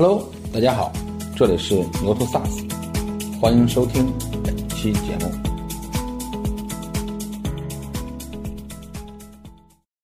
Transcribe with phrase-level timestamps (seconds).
[0.00, 0.92] Hello，大家好，
[1.34, 2.70] 这里是牛头 SaaS，
[3.40, 4.06] 欢迎收听
[4.44, 5.28] 本期节目。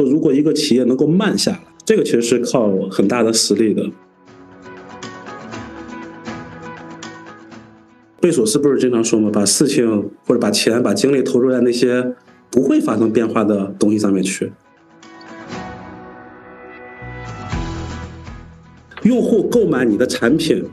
[0.05, 3.89] 如果一个企业能够慢下来，这个其实是靠很大的实力的。
[8.21, 9.31] 贝索斯不是经常说吗？
[9.33, 12.17] 把事情或者把钱、把精力投入在那些
[12.51, 14.53] 不会发生变化的东西上面去。
[19.15, 20.65] 用户购买你的产品，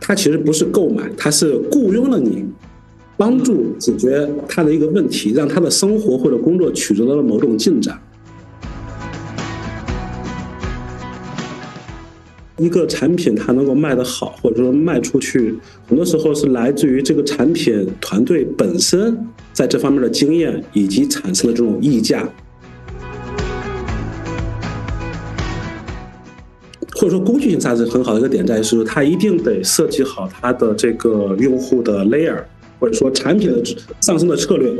[0.00, 2.44] 他其实不是购买，他是雇佣了你，
[3.16, 8.00] 帮助解决他的一个问题，让他的生活或者工作取得了某种进展。
[12.56, 15.56] 一个产品它能够卖得好，或者说卖出去，
[15.88, 19.18] 很多时候是来自于这个产品团队本身
[19.52, 22.28] 在这方面的经验以及产生的这种溢价。
[27.00, 32.36] 或者说工具性 SaaS 很好的一个点在于是，它一定得设计好它的这个用户的 layer，
[32.78, 33.64] 或者说产品的
[34.02, 34.70] 上升的策略。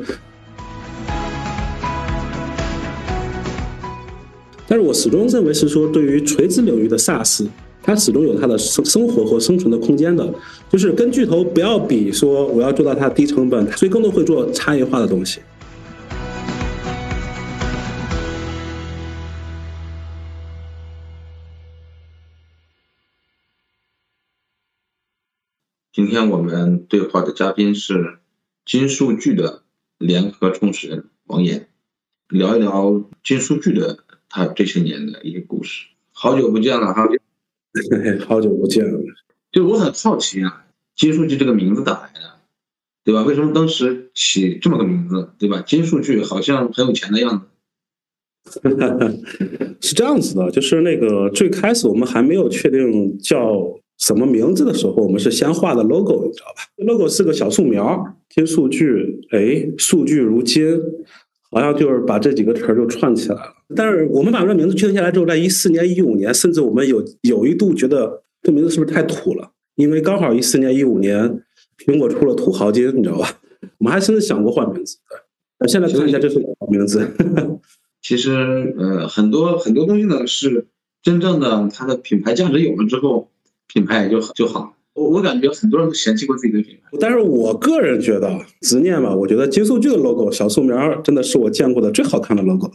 [4.68, 7.46] 但是我始终认为是说，对于垂直领域的 SaaS，
[7.82, 10.30] 它始终有它的生生活和生存的空间的。
[10.70, 15.40] 就是跟巨头不要比，说我要做到它低成本，所以更多会做差异化的东西。
[25.92, 28.18] 今天我们对话的嘉宾是
[28.64, 29.64] 金数据的
[29.98, 31.66] 联合创始人王岩，
[32.28, 35.88] 聊一聊金数据的他这些年的一些故事。
[36.12, 37.08] 好久不见了哈，
[38.28, 39.00] 好久不见了。
[39.50, 42.36] 就我很好奇啊，金数据这个名字咋来的，
[43.02, 43.24] 对吧？
[43.24, 45.60] 为什么当时起这么个名字，对吧？
[45.62, 47.40] 金数据好像很有钱的样
[48.44, 48.60] 子。
[49.82, 53.76] 是这样子的，就是那个最开始我们还没有确定叫。
[54.00, 60.80] 什么名字的时候，我们是先画的 logo，你知道吧？logo 是个小树苗，金数据，哎，数据如金，
[61.50, 63.54] 好像就是把这几个词儿就串起来了。
[63.76, 69.52] 但是我们把这名字确定下来之后，在一四年、一五年，甚至我们有有一度觉得这名字是不是太土了？
[69.74, 71.42] 因为刚好一四年、一五年，
[71.76, 73.38] 苹果出了土豪金，你知道吧？
[73.78, 74.96] 我们还甚至想过换名字。
[75.58, 77.06] 对，现在看一下，这是好名字。
[78.00, 80.68] 其实，呃，很多很多东西呢，是
[81.02, 83.28] 真正的它的品牌价值有了之后。
[83.72, 92.70] 品牌也就就好，我我感觉很多人都嫌弃过自己的品牌，但是我个人觉得执念吧，我觉得金数据的 logo 小树苗真的是我见过的最好看的 logo，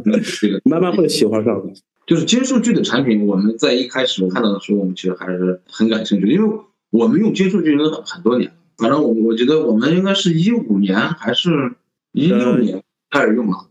[0.64, 1.72] 慢慢会喜欢上的。
[2.06, 6.58] 就是金数据的产品，我们在一开始看到的时候，我们其实还是很感兴趣，因为
[6.90, 11.72] 我们用金数据已经很很多年，反正我我觉得我们应该是一五年还是
[12.12, 13.68] 一六年开始用了，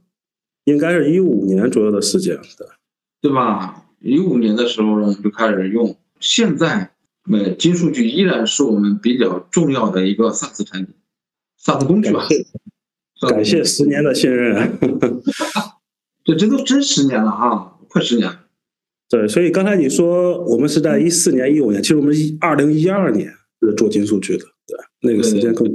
[0.65, 2.67] 应该是一五年左右的时间，对
[3.21, 3.85] 对吧？
[3.99, 5.95] 一五年的时候呢，就开始用。
[6.25, 6.91] 现在，
[7.31, 10.95] 呃，金数据依然是我们比较重要的一个 SaaS 产品
[11.63, 12.27] ，SaaS 工具吧。
[13.29, 14.75] 感谢十年的信任。
[16.25, 18.39] 这这都真十年了啊，快十年。
[19.07, 23.31] 对，所以刚才你说我们是在一四年、一五年，其实我们一二零一二年
[23.61, 25.67] 是做金数据的，对，那个时间更。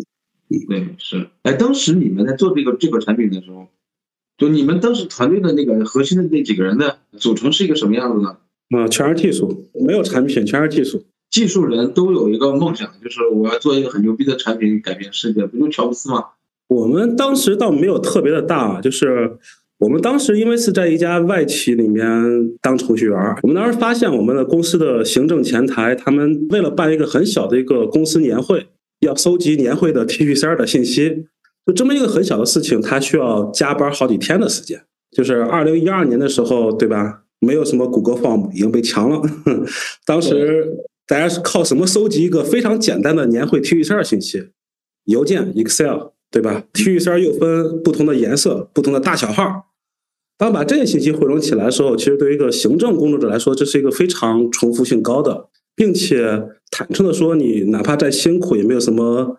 [0.68, 1.30] 对，是。
[1.42, 3.68] 哎，当时你们在做这个这个产品的时候，
[4.36, 8.36] 就你们当时团队的那个核心的那几个人的组成是一个什么样子呢？
[8.76, 11.02] 啊，全是技术，没有产品，全是技术。
[11.30, 15.46] 技术人都有一个梦想，就是我要做一个很牛逼的产品，改变世界。
[15.46, 16.24] 不就乔布斯吗？
[16.68, 19.36] 我们当时倒没有特别的大，就是
[19.78, 22.04] 我们当时因为是在一家外企里面
[22.60, 28.66] 当程序员，我们当时发现我们的公司的行政前台，他们为了办一个很小的一个公司年会，
[29.00, 31.26] 要搜集年会的 T 恤衫的信息，
[31.66, 34.80] 就这么一个很小的事情，他需要加班好几天的时间。
[35.10, 37.22] 就是二零一二年的时候，对吧？
[37.40, 39.20] 没有什么谷歌 Form 已经被强了。
[40.06, 40.70] 当时
[41.06, 44.50] 大家是靠什么搜集一个非常简单的年会 T 恤衫信息？
[45.06, 49.66] 邮件 Excel 对吧？T 恤衫又分不同的颜色、不同的大小号。
[50.38, 59.38] 当把这些信息汇总起来的时候，其实对于一个行政工作者来说，这是一个非常重复性高的，并且坦诚的说，你哪怕再辛苦，也没有什么。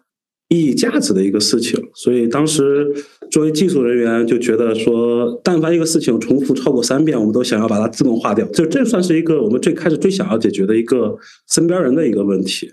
[0.51, 2.94] 意义价值的一个事情，所以当时
[3.31, 8.45] 作为技术人员就觉得说，但凡一个事情重复超过三遍，我们都想要把它自动化掉。
[8.48, 11.18] 就这算是一个我们最开始最想要解决的一个
[11.50, 12.69] 身边人的一个问题。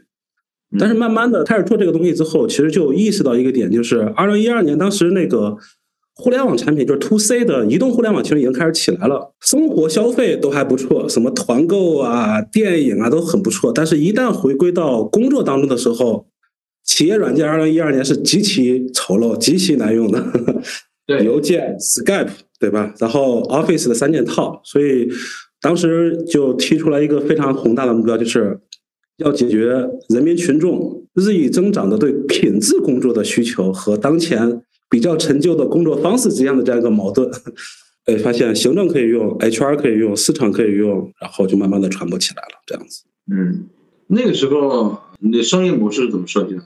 [0.77, 5.57] 但是慢慢的开始做这个东西之后，其实就意识到一个点，就是二零一二年当时那个
[6.17, 13.73] 互联网产品就是 to C 的移动互联网，其实已经开始起来了，生活消费都还不错，什么团购啊、电影啊都很不错。
[13.73, 16.27] 但是，一旦回归到工作当中的时候，
[16.89, 20.25] 企业软件二零一二年是极其丑陋、极其难用的，
[21.07, 22.95] 对，邮件、Skype，对吧？
[22.99, 25.07] 然后 Office 的三件套，所以
[25.61, 28.59] 当时就提出来一个非常宏大的目标，就是
[29.19, 37.31] 要解决人民群众日益增长的对品质工作的需求和当前比较陈旧的工作方式之间的这样一个矛盾。
[38.07, 43.03] 哎，发现行政可以用，HR 可以用，市场可以用，然后就慢慢的传播起来了，这样子。
[43.31, 43.69] 嗯，
[44.07, 46.63] 那个时候你的商业模式是怎么设计的？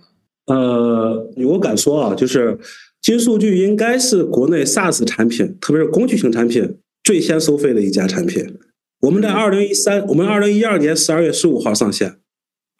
[0.47, 2.59] 呃，我敢说啊，就是
[3.01, 8.59] 金数据应该是国内 SaaS 产品，特别是工具型产品最先收费的一家产品。
[9.03, 12.17] 我们在二零一三，我们二零一二年十二月十五号上线，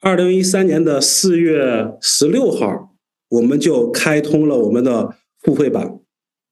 [0.01, 2.95] 二零一三年的四月十六号，
[3.31, 5.99] 我们就开通了我们的付费版。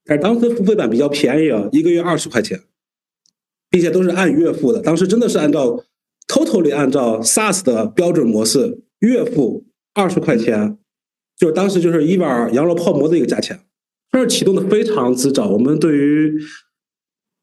[0.03, 2.59] 但是当时付费版比较便宜啊，一个月二十块钱，
[3.69, 4.81] 并且都是按月付的。
[4.81, 5.81] 当时真的是按照
[6.27, 10.77] totally 按照 SaaS 的标准模式，月付二十块钱。
[11.41, 13.59] 就当时就是一碗羊肉泡馍的一个价钱，
[14.11, 15.47] 但是启动的非常之早。
[15.49, 16.39] 我们对于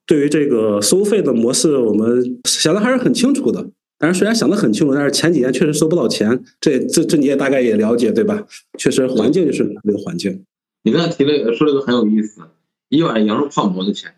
[0.07, 3.69] 对于这个收费的模式，我们想的还是很清楚的。
[3.99, 6.45] 但是虽然想的很清楚，但是前几年确实收不到钱。
[6.61, 8.47] 这这这你也大概也了解对吧？
[8.79, 10.45] 确实环境就是那个环境。
[10.85, 12.43] 你刚才提了说了个很有意思，
[12.89, 14.15] 一碗羊肉泡馍的钱，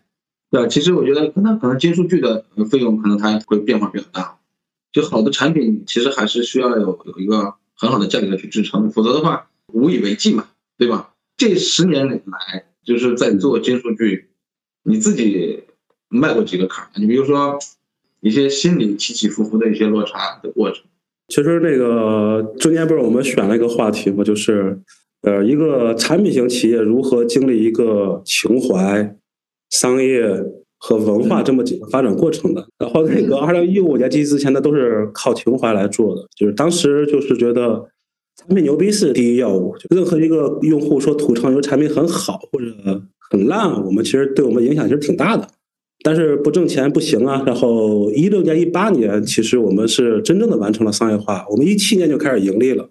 [0.50, 0.68] 对吧？
[0.68, 4.36] 其实我觉得可能可能金数据的费用可能它会变化比较大。
[4.92, 9.46] 就好的产品其实还是需要有有一个很好的价格去支撑，否则的话。
[9.72, 10.46] 无以为继嘛，
[10.78, 11.14] 对吧？
[11.36, 12.20] 这十年来，
[12.84, 14.28] 就是在做金数据，
[14.82, 15.64] 你自己
[16.10, 16.90] 迈过几个坎儿？
[16.96, 17.58] 你比如说
[18.20, 20.84] 一些心理起起伏伏的一些落差的过程。
[21.28, 24.22] 其实那个中间不是我们选了一个话题嘛？
[24.22, 24.78] 就是
[25.22, 29.16] 呃，一个产品型企业如何经历一个情怀、
[29.70, 30.44] 商业
[30.76, 32.68] 和文化这么几个发展过程的。
[32.78, 37.88] 然后那个二零一五年基之前的都是靠情怀来做的，就是当时就是觉得。
[38.40, 42.66] 产品牛逼是第一要务，任何一个用户说吐槽你产品很好或者
[43.30, 45.46] 很烂，我们其实对我们影响其实挺大的。
[46.02, 47.42] 但是不挣钱不行啊。
[47.46, 51.44] 然后一六年、一八年，其实我们是真正的完成了商业化。
[51.50, 52.88] 我们一七年就开始盈利了，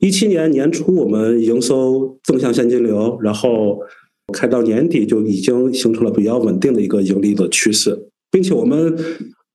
[0.00, 3.78] 一七年年初我们营收正向现金流，然后
[4.32, 8.96] 开到年底就已经形成了比较稳定的一个盈利的趋势，并且我们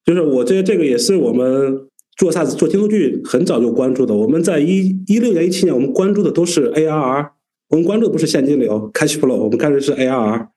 [0.05, 1.89] 就是我这这个也是我们。
[2.18, 7.30] 做 SaaS 做金数据很早就关注的，我们在一一六年、一七年，我们关注的都是 ARR，
[7.69, 10.48] 我们关注的不是现金流 （cash flow），我们看的是 ARR。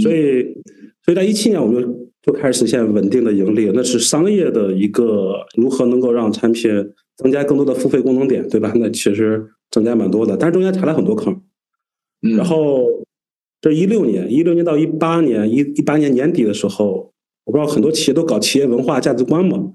[0.00, 0.42] 所以，
[1.04, 3.70] 所以在一七年，我们就就开始实现稳定的盈利。
[3.74, 6.70] 那是商业的一个如何能够让产品
[7.16, 8.72] 增加更多的付费功能点，对吧？
[8.76, 11.42] 那其实增加蛮多的，但是中间踩了很多坑。
[12.20, 12.86] 然后，
[13.60, 17.12] 这一六年，一六年到一八年，一一八年年底的时候，
[17.44, 19.72] 我不知道很多企业都搞企业文化价值观嘛。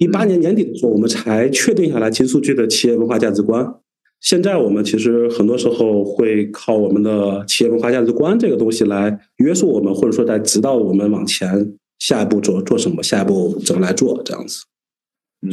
[0.00, 3.74] 一八年年底的时候，我们才确定下来金数据的企业文化价值观。
[4.18, 14.64] 现在我们其实很多时候会靠我们的企业文化价值观这个东西来约束我们，或者说在指导我们往前下一步做做什么，下一步怎么来做这样子。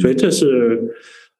[0.00, 0.94] 所以这是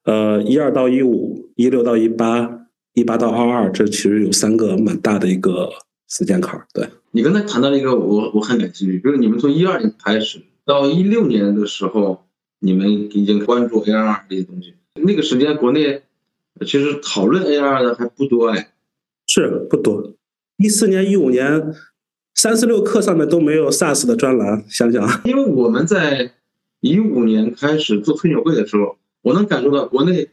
[0.04, 5.70] 呃一二到一五，一六到一八，一八到二二，这其实有三个蛮大的一个
[6.10, 6.66] 时间坎儿。
[6.74, 12.27] 对你刚才谈到了一个我我很感兴趣，就是你们从一二年开始到一六年的时候。
[12.60, 16.02] 你们已经关注 AR 这些东西，那个时间国内
[16.66, 18.72] 其实讨论 AR 的还不多哎，
[19.26, 20.12] 是不多。
[20.56, 21.72] 一四年、一五年，
[22.34, 25.20] 三十六课上面都没有 SaaS 的专栏，想想。
[25.24, 26.32] 因为我们在
[26.80, 30.28] 一五年开始做推牛会的时候，我能感受到国内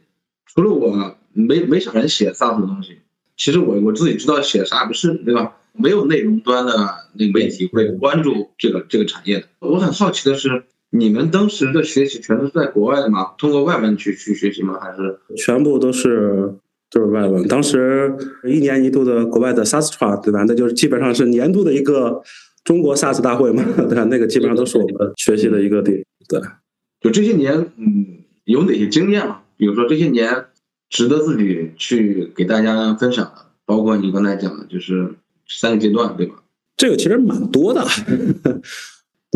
[0.46, 2.98] 除了我，没没啥人写 SaaS 的东西。
[3.36, 5.56] 其实我我自己知道写啥不是对吧？
[5.72, 6.72] 没有内容端的
[7.12, 9.46] 那个媒体会关注这个这个产业的。
[9.60, 10.64] 我很好奇的是。
[10.90, 13.32] 你们当时的学习全都是在国外的吗？
[13.38, 14.78] 通过外文去去学习吗？
[14.80, 16.54] 还是全部都是
[16.90, 17.46] 都是外文？
[17.48, 18.14] 当时
[18.44, 20.44] 一年一度的国外的 r a 对吧？
[20.46, 22.22] 那就是基本上是年度的一个
[22.64, 24.04] 中国 SaaS 大会嘛， 对吧？
[24.04, 26.04] 那个基本上都是我们学习的一个点。
[26.28, 26.40] 对，
[27.00, 29.42] 就这些年，嗯，有哪些经验吗？
[29.56, 30.46] 比如说这些年
[30.88, 33.32] 值得自己去给大家分享的，
[33.64, 35.14] 包括你刚才讲的，就是
[35.48, 36.36] 三个阶段，对吧？
[36.76, 37.84] 这个其实蛮多的。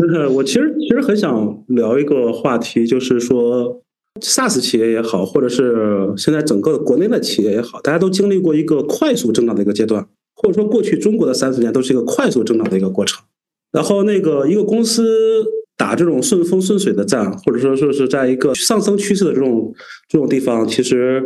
[0.01, 3.83] 就是我其实其实很想聊一个话题，就是说
[4.19, 13.23] ，SaaS 企业也好，或者是现在整个国内的企业也好，大家都经历过一个快速增长的一个阶段，或者说过去中国的三十年都是一个快速增长的一个过程。
[13.71, 15.45] 然后那个一个公司
[15.77, 19.71] 打这种顺风顺水的战，或者说说是在一个上升趋势的这种
[20.09, 21.23] 这种地方，其实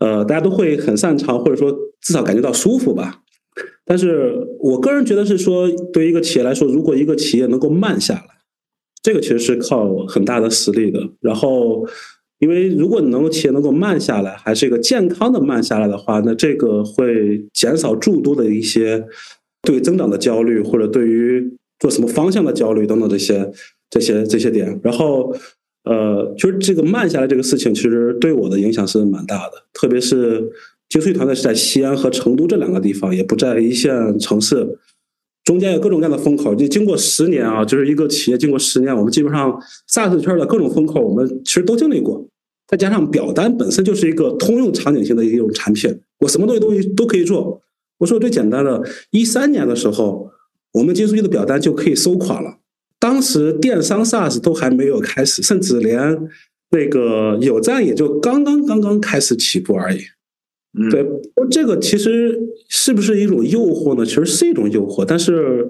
[0.00, 3.20] 呃大家都会很擅长，或者说至少感觉到舒服吧。
[3.90, 8.24] 但是我个人觉得是说，对于一个企业来说，如果一个企业能够慢下来，
[9.02, 11.00] 这个其实是靠很大的实力的。
[11.20, 11.84] 然后，
[12.38, 19.04] 因为如果你能够企业能够慢下来，还是一个健康的慢下来的话，那这个会减少诸多的一些
[19.62, 23.50] 对增长的焦虑，或者对于做什么方向的焦虑等等这些。
[23.92, 24.80] 这些这些点。
[24.84, 25.34] 然后，
[25.82, 29.54] 呃，就是这个慢下来这个事情，其实对我的影响是蛮大的。
[29.72, 30.48] 特别是
[30.90, 34.78] 精粹团队是在西安和成都这两个地方，也不在一线城市，
[35.44, 36.54] 中间有各种各样的风口。
[36.54, 39.56] 就经过十年啊，就是一个企业经过十年，我们基本上
[39.88, 42.26] SaaS 圈的各种风口，我们其实都经历过。
[42.66, 47.62] 再加上表单本身就是一个通用场景性的一种产品，我什么东西都都可以做。
[47.98, 50.30] 我说最简单的，一三年的时候，
[50.72, 52.58] 我们金数据的表单就可以收款了。
[52.98, 56.18] 当时电商 SaaS 都还没有开始，甚至连
[56.70, 60.00] 那个有赞也就刚刚刚刚开始起步而已。
[60.90, 61.06] 对，
[61.50, 64.04] 这个其实是不是一种诱惑呢？
[64.04, 65.68] 其实是一种诱惑，但是，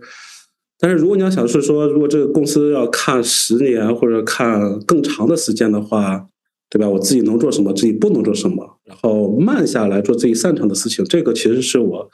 [0.78, 6.26] 但是如果你要想是说，如果这个公司要看十年或者看更长的时间的话。
[6.73, 6.88] 对吧？
[6.88, 12.09] 我自己能做什么，自己不能做什么，然后慢下来做自己擅长的事情，这个其实是我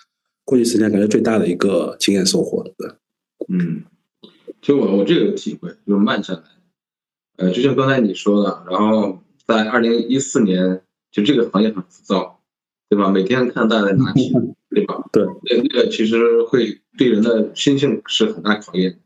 [0.47, 2.65] 过去十年感觉最大的一个经验收获。
[2.79, 2.89] 对，
[3.51, 3.83] 嗯，
[4.63, 6.43] 就我我这个体会就是慢下来，
[7.37, 10.81] 呃，就像刚才你说的，然后在二零一四年，
[11.13, 12.36] 就这个行业很浮躁，
[12.89, 13.11] 对吧？
[13.11, 14.33] 每天看大家在拿题，
[14.71, 15.03] 对吧？
[15.13, 18.99] 对，那那个其实会对人的心性是很大考验。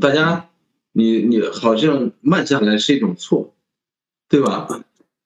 [0.00, 0.48] 大家，
[0.92, 3.52] 你你好像慢下来是一种错。
[4.28, 4.66] 对吧？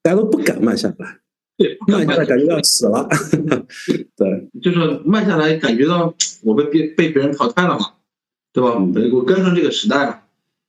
[0.02, 1.20] 大家都不敢慢下来，
[1.56, 3.08] 对，慢下来感觉要死了。
[4.14, 7.94] 对，就是慢下来感觉到我被别被别人淘汰了嘛，
[8.52, 8.74] 对吧？
[9.14, 10.22] 我跟上这个时代了，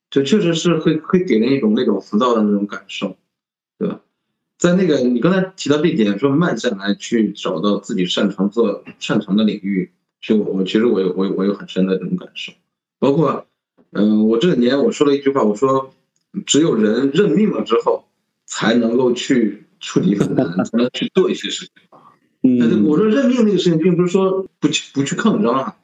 [0.10, 3.18] 就确实是会会给人一种那种浮躁的那种感受？
[4.62, 9.92] 在那个你刚才提到这点，说慢下来去找到自己擅长做擅长的领域，
[10.22, 12.54] 其实我我其实我有我有我有很深的这种感受，
[13.00, 13.46] 包括
[13.92, 15.92] 嗯，我这几年我说了一句话，我说
[16.46, 18.06] 只有人认命了之后。
[18.48, 21.72] 才能够去处理困难，才能去做一些事情。
[22.42, 25.78] 嗯，我说认命那个事情，并不是说不去不去抗争啊，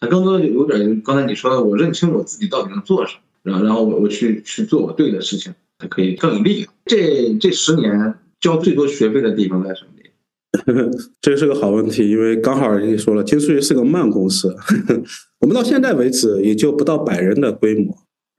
[0.00, 6.68] 它更多的有点刚才你说的，我认清我自己到底能做什么，然后然后我我去去做我对的事情，才可以更有力量。
[6.86, 10.90] 这这十年交最多学费的地方在什么地方？
[11.20, 14.54] 这是个好问题，因为刚好你说了，金数据是个慢公司，
[15.40, 17.94] 我们到现在为止也就不到百人的规模，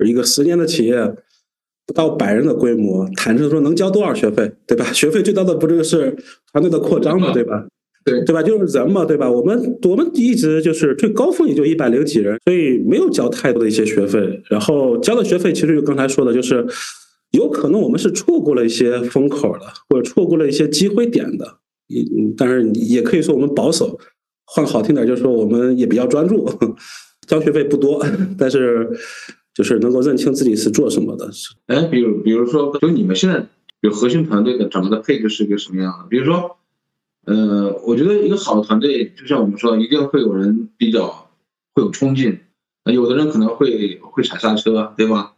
[0.06, 1.16] 一个十年的企业。
[1.88, 4.86] 不到百人的规模，坦诚说能交多少学费，对吧？
[4.94, 6.16] 学费最高的不就是
[6.54, 7.66] 团队的扩张嘛，对吧？
[8.06, 8.44] 对对吧？
[8.44, 9.28] 就是人嘛，对吧？
[9.28, 14.40] 我们我们一直就是最高峰也就一百零几人，所以没有交太多的一些学费。
[14.52, 16.64] 然后交的学费其实就刚才说的，就是
[17.32, 21.60] 有可能我们是错过了一些风口的，或者错过了一些机会点的。
[21.90, 24.00] 嗯，但是也可以说我们保守，
[24.46, 26.50] 换好听点就是说我们也比较专注，
[27.28, 28.06] 交学费不多，
[28.38, 28.90] 但是。
[29.52, 31.30] 就是能够认清自己是做什么的。
[31.66, 33.46] 哎，比如比如说，就你们现在
[33.82, 36.08] 有核心团队的整个的配置是一个什么样的？
[36.08, 36.56] 比如说，
[37.26, 41.30] 呃，我觉得一个好的团队，就像我们说，一定会有人比较
[41.74, 42.40] 会有冲劲，
[42.86, 45.34] 有的人可能会会踩刹车，对吧？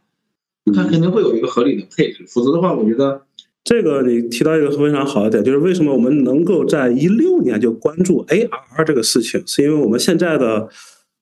[0.75, 3.21] 他肯定会有一个合理的配置，否则的话，我觉得
[3.63, 10.69] 这个你提到一个非常好的点，就是为什么我们能够在一六年就关注 AR 这个事情，是因为我们现在的。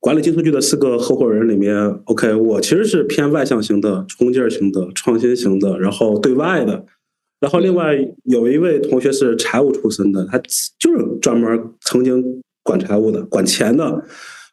[0.01, 6.86] 管理金数据的四个合伙人里面，OK，我其实是偏外向型的、冲劲儿型的、创新型的，然后对外的。
[7.41, 10.38] 然后另外有一位同学是财务出身的，他
[10.79, 12.24] 就是专门曾经
[12.63, 14.01] 管财务的、管钱的。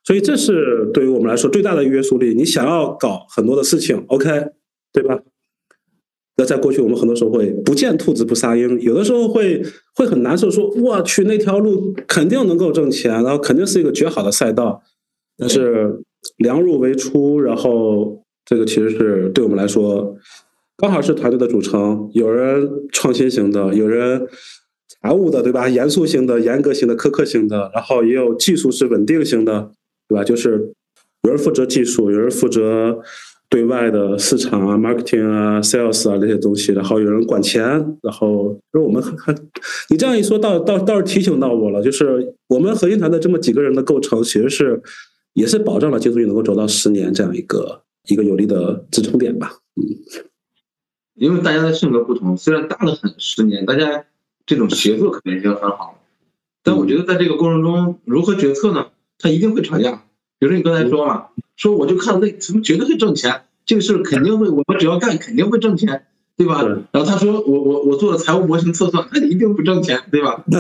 [0.03, 2.35] 所以这是对于我们来说最大的约束力。
[2.35, 4.29] 你想要搞很多的事情，OK，
[4.97, 5.21] 对吧？
[6.39, 9.63] 那在过去我们很多时候会不见兔子不撒鹰，有的时候会
[9.95, 14.83] 会很难受，说我去那条路肯定能够挣钱，然后肯定是一个绝好的赛道。
[15.37, 16.03] 但是
[16.39, 20.17] 量入为出，然后这个其实是对我们来说，
[20.79, 24.27] 刚好是团队的组成，有人创新型的，有人
[24.89, 25.69] 财务的，对吧？
[25.69, 29.73] 严肃型的、严格型的、苛刻型的，然后也有技术是稳定型的，
[30.09, 30.25] 对吧？
[30.25, 30.73] 就是
[31.23, 33.03] 有人负责技术，有人负责
[33.49, 37.63] 对外的市场啊、marketing 啊、sales 啊这些东西，然后有人管钱，
[38.03, 39.35] 然后就是我们还
[39.91, 44.83] 你这样一说，倒倒倒是提醒到我了，就是我们核心团队这么几个人的构成，其实是。
[45.37, 49.53] 也是保障了金数据能够走到十年这样一个一个有力的支撑点吧。
[49.75, 49.85] 嗯，
[51.13, 54.07] 因为大家的性格不同，虽然大了很十年，大家
[54.47, 56.03] 这种协作肯定已经很好，
[56.63, 58.87] 但我觉得在这个过程中如何决策呢？
[59.19, 60.06] 他一定会吵架。
[60.39, 61.27] 比如说你刚才说嘛，
[61.57, 66.63] 说我就看那怎么绝对会挣钱，这个事肯定会，我们只要干肯定会挣钱，对吧？
[66.93, 70.45] 然后他说我我我做了财务模型测算，那一定不挣钱，对吧？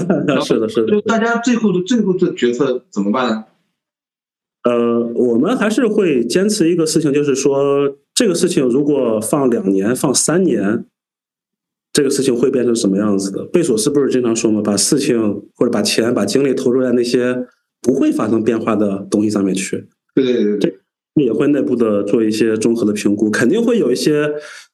[0.45, 0.91] 是的，是的。
[0.91, 3.45] 就大家最后的最后的决策怎么办呢？
[4.65, 10.87] 呃，我们还是会坚持一个事情，就是说，这个事情如果放两年、放三年，
[11.93, 13.45] 这个事情会变成什么样子的？
[13.45, 14.61] 贝索斯不是经常说吗？
[14.65, 17.47] 把事情或者把钱、把精力投入在那些
[17.87, 19.87] 不会发生变化的东西上面去。
[20.13, 20.59] 对对对，
[21.15, 24.29] 这也会内部的做一些综合的评估，肯定会有一些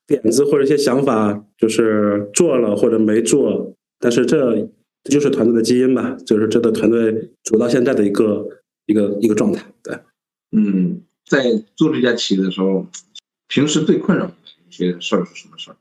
[0.06, 4.66] 点子或者一些想法，就是做了或者没做，但是这
[5.04, 8.48] 这就是团队的基因吧，就是这个团队走到现在的一个
[8.86, 9.62] 一个一个状态。
[9.82, 9.94] 对，
[10.56, 12.86] 嗯，在做这家企业的时候，
[13.48, 14.32] 平时最困扰的
[14.70, 15.76] 一些事儿是什么事儿？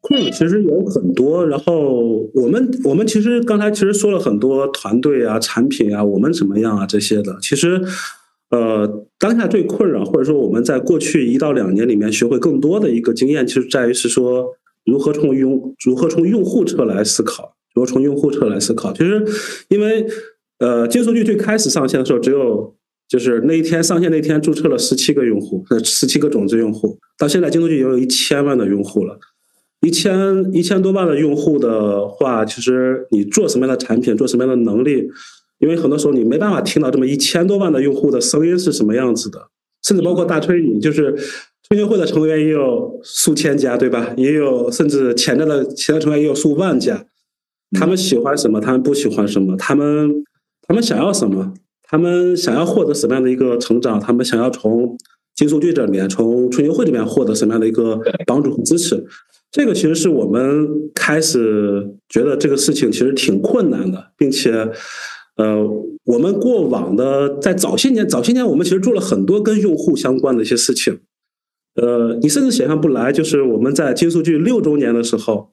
[0.00, 7.80] 困扰其实有很多，然后我们我们其实刚才其实说了很多团队啊、产品啊、我们怎么样啊这些的，其实。
[8.50, 14.44] 呃，当下最困扰，或者说我们在过去一到两年里面学会更多的一个经验，其实在于是说
[14.84, 18.92] 如何从用如何从用户侧来思考，如何从用户侧来思考。
[18.92, 19.24] 其实，
[19.68, 20.04] 因为
[20.58, 22.74] 呃，金数据最开始上线的时候，只有
[23.08, 29.16] 就是那一天上线那天注册了十七个用户，呃，十七个种子用户，到现在金数据也有一千万的用户了，
[29.80, 35.08] 一千一千多万的用户的话，其实你做什么样的产品，做什么样的能力。
[35.58, 39.48] 因为很多时候你没办法听到这么一千多万的用户的声音是什么样子的，
[39.82, 41.14] 甚至包括大推你就是
[41.68, 44.14] 吹牛会的成员也有数千家，对吧？
[44.16, 47.04] 也有甚至潜在的其他成员也有数万家。
[47.78, 48.58] 他们喜欢什么？
[48.58, 49.54] 他们不喜欢什么？
[49.56, 50.10] 他们
[50.66, 51.52] 他们想要什么？
[51.82, 54.00] 他们想要获得什么样的一个成长？
[54.00, 54.96] 他们想要从
[55.36, 59.04] 金数据这里面，从吹牛会里面获得什么样的一个帮助和支持？
[59.50, 64.70] 这个其实是我们开始觉得这个事情其实挺困难的，并且。
[65.36, 65.56] 呃，
[66.04, 71.00] 我们过往的在早些年，早些年我们其实做了很多跟用户相关的一些事情。
[71.76, 75.52] 呃，你甚至想象不来，就是我们在金数据六周年的时候，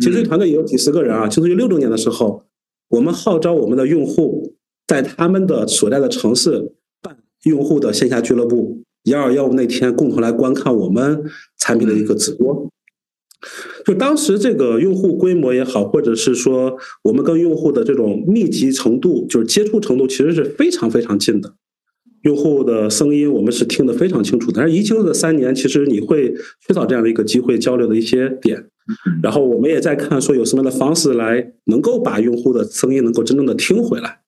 [0.00, 1.28] 金数据团队也有几十个人啊。
[1.28, 2.42] 金数据六周年的时候，
[2.88, 4.56] 我们号召我们的用户
[4.88, 11.22] 在他们的所在的城市办用户的线下俱乐部，幺二幺五那天共同来观看我们
[11.58, 12.68] 产品的一个直播。
[13.84, 21.54] 就当时这个用户规模也好，或者是说我们跟用户的这种密集程度，就是接触程度，其实是非常非常近的。
[22.22, 24.54] 用户的声音我们是听得非常清楚的。
[24.56, 26.34] 但是疫情的三年，其实你会
[26.66, 28.66] 缺少这样的一个机会交流的一些点。
[29.22, 34.18] 然后我们也在看说有什么样的方式来能够把用户的声音能够真正的听回来，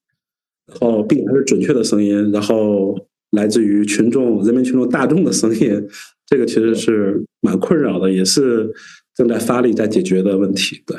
[0.69, 2.97] 然后并且是准确的声音，然后
[3.33, 5.89] 来自于群众、人民群众大众的声音，
[6.29, 8.73] 这个其实是蛮困扰的，也是。
[9.15, 10.97] 正在发力在解决的问题，对，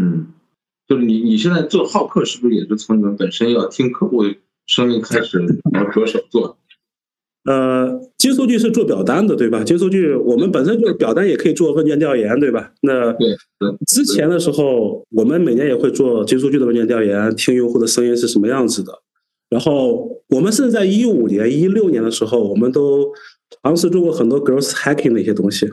[0.00, 0.26] 嗯，
[0.86, 4.22] 就是你你现在做好客，是不是也是从你们本身要听客户
[4.66, 5.38] 声音开始，
[5.72, 6.58] 然后着手做？
[7.44, 9.62] 呃，金数据是做表单的，对吧？
[9.62, 12.72] 金数据我们本身就是表单，也可以做问卷调研，对吧？
[12.82, 13.12] 那，
[13.86, 18.92] 之前的时候，我们每年也会做金数据的问卷调研，听用户的声音是什么样子的。
[19.48, 23.12] 然后我们甚至在一五年、一六年的时候，我们都
[23.62, 25.72] 尝试做过很多 growth hacking 的一些东西。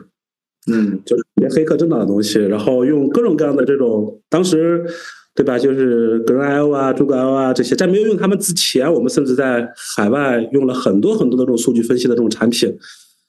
[0.72, 4.82] 嗯，就是一些黑客震荡的东西，然后用各种各样的这种，当时，
[5.34, 5.58] 对吧？
[5.58, 12.74] 就是格 I O 啊、诸葛 L 啊这些，在没有用他们之前，我们甚至在海外用了很多很多的这种数据分析的这种产品，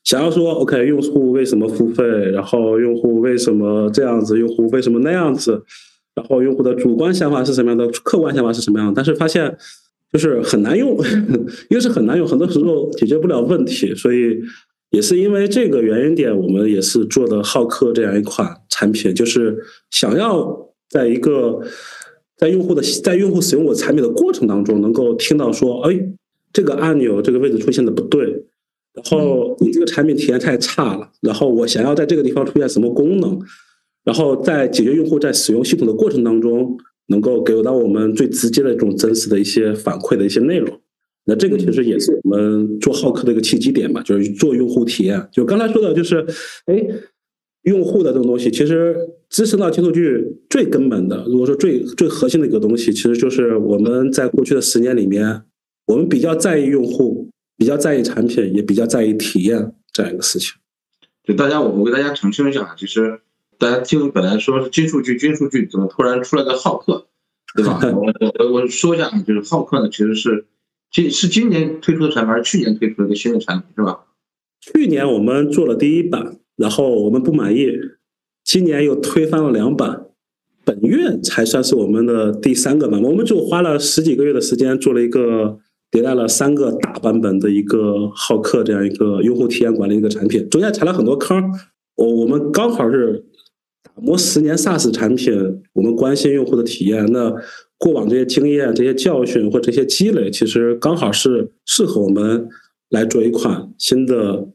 [0.05, 2.05] 想要说，OK，用户为什么付费？
[2.31, 4.39] 然后用户为什么这样子？
[4.39, 5.61] 用户为什么那样子？
[6.15, 7.85] 然后用户的主观想法是什么样的？
[8.03, 8.93] 客观想法是什么样？
[8.95, 9.53] 但是发现
[10.13, 10.97] 就是很难用，
[11.69, 14.39] 一个是很难用，很多时候解决不了问题，所以。
[14.95, 19.57] 也是因为这个原因点，我们也是做的好客这样一款产品，就是
[19.91, 20.57] 想要
[20.89, 21.59] 在一个
[22.37, 25.99] 在用户的在用户使用我产品的过程当中，能够听到说，哎，
[26.53, 28.23] 这个按钮这个位置出现的不对，
[28.93, 33.37] 然后你这个产品体验太差了，然后我想要在这个地方出现什么功能，
[34.05, 36.77] 然后在解决用户在使用系统的过程当中，
[37.07, 40.79] 能够给到我们最直接的这种真实的一些反馈的一些内容。
[41.27, 45.27] 那这个其实也是我们做好客的一个契机点嘛，就是做用户体验。
[45.31, 46.23] 就刚才说的，就是
[46.67, 46.87] 哎，
[47.63, 48.95] 用户的这种东西，其实
[49.27, 55.41] 支撑到金数据最根本的，如果说最最核心的一个东西，其实就是我们在过去的十年里面，
[55.87, 60.53] 我们比较在意用户，比较在意产品，也比较在意体验这样一个事情。
[61.23, 63.19] 就大家，我我给大家澄清一下，其实
[63.57, 67.07] 大家听本来说是金数据，金数据怎么突然出来个好客，
[67.55, 67.79] 对吧？
[67.97, 68.13] 我
[68.45, 70.45] 我我说一下，就是好客呢，其实是。
[70.95, 74.05] 今是今年推出的产品，还是去年推出的一个新的产品，是吧？
[74.61, 77.67] 去年我们做了第一版，然后我们不满意，
[78.45, 80.05] 今年又推翻了两版，
[80.63, 83.11] 本月才算是我们的第三个版本。
[83.11, 85.59] 我们就花了十几个月的时间，做了一个
[85.91, 91.43] 迭代了三个大版本的一个好客这样一个用户体验管理一个产品，中间踩了很多坑。
[91.95, 93.25] 我我们刚好是
[93.83, 97.35] 打磨十年 SaaS 产品，我们关心用户的体验，那。
[97.85, 102.49] 过往这些经验、这些教训或这些积累，其实刚好是适合我们
[102.89, 104.47] 来做一款新的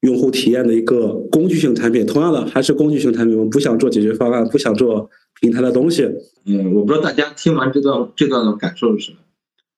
[0.00, 2.04] 用户体验的一个工具性产品。
[2.04, 5.08] 同样的，还是工具性产品，我们不想做解决方案，不想做
[5.40, 6.02] 平台的东西。
[6.46, 9.18] 嗯，我不知道大家听完这段这段的感受是什么。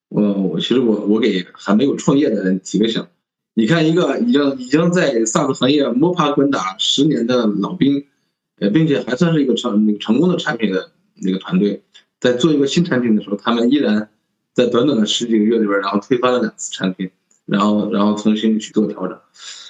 [0.08, 3.04] 我我其实我我给还没有创业的人提个醒，
[3.52, 8.06] 你看一个已经已经在 SaaS 行业摸爬滚打十年的老兵，
[8.58, 11.82] 呃，并且还算是一个成成功的产品的那个团队，
[12.20, 14.10] 在做一个新产品的时候，他们依然
[14.54, 17.10] 在短短的十几个月里边，然后推翻了两次产品，
[17.46, 19.18] 然后然后重新去做调整。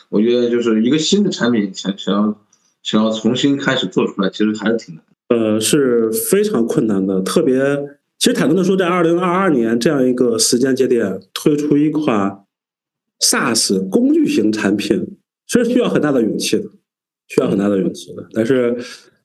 [0.09, 2.37] 我觉得就是一个新的产品想想要
[2.83, 5.05] 想要重新开始做出来，其实还是挺难。
[5.29, 7.21] 呃，是非常困难的。
[7.21, 7.61] 特别，
[8.19, 12.41] 其实坦率的说，在二零二二年这样一个时间节点推出一款
[13.21, 16.65] SaaS 工具型产品，其实需要很大的勇气的，
[17.29, 18.27] 需要很大的勇气的。
[18.33, 18.77] 但是，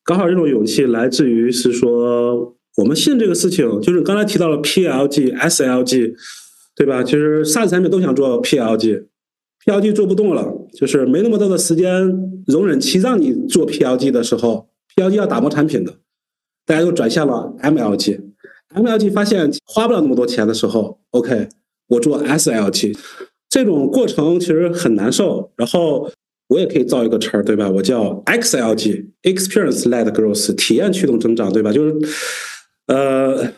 [0.04, 6.14] 刚好这种勇气来自于是说，我们信这个事情，就是刚才提到了 PLG、SLG，
[6.76, 7.04] 对吧？
[7.04, 11.92] 其实 SaaS 产品都想做 PLG，PLG 做不动了，就是没那么多的时间
[12.48, 14.68] 容忍期让你做 PLG 的时候。
[14.96, 15.94] PLG 要打磨产品的，
[16.66, 18.20] 大家都转向了 MLG。
[18.74, 21.50] MLG 发现花不了那么多钱的时候，OK，
[21.88, 22.98] 我做 SLG。
[23.50, 25.52] 这种过程其实很难受。
[25.56, 26.12] 然后
[26.48, 27.70] 我也可以造一个词儿，对吧？
[27.70, 31.72] 我叫 XLG，Experience-led growth，体验驱动增长，对吧？
[31.72, 31.94] 就是
[32.88, 33.54] 呃，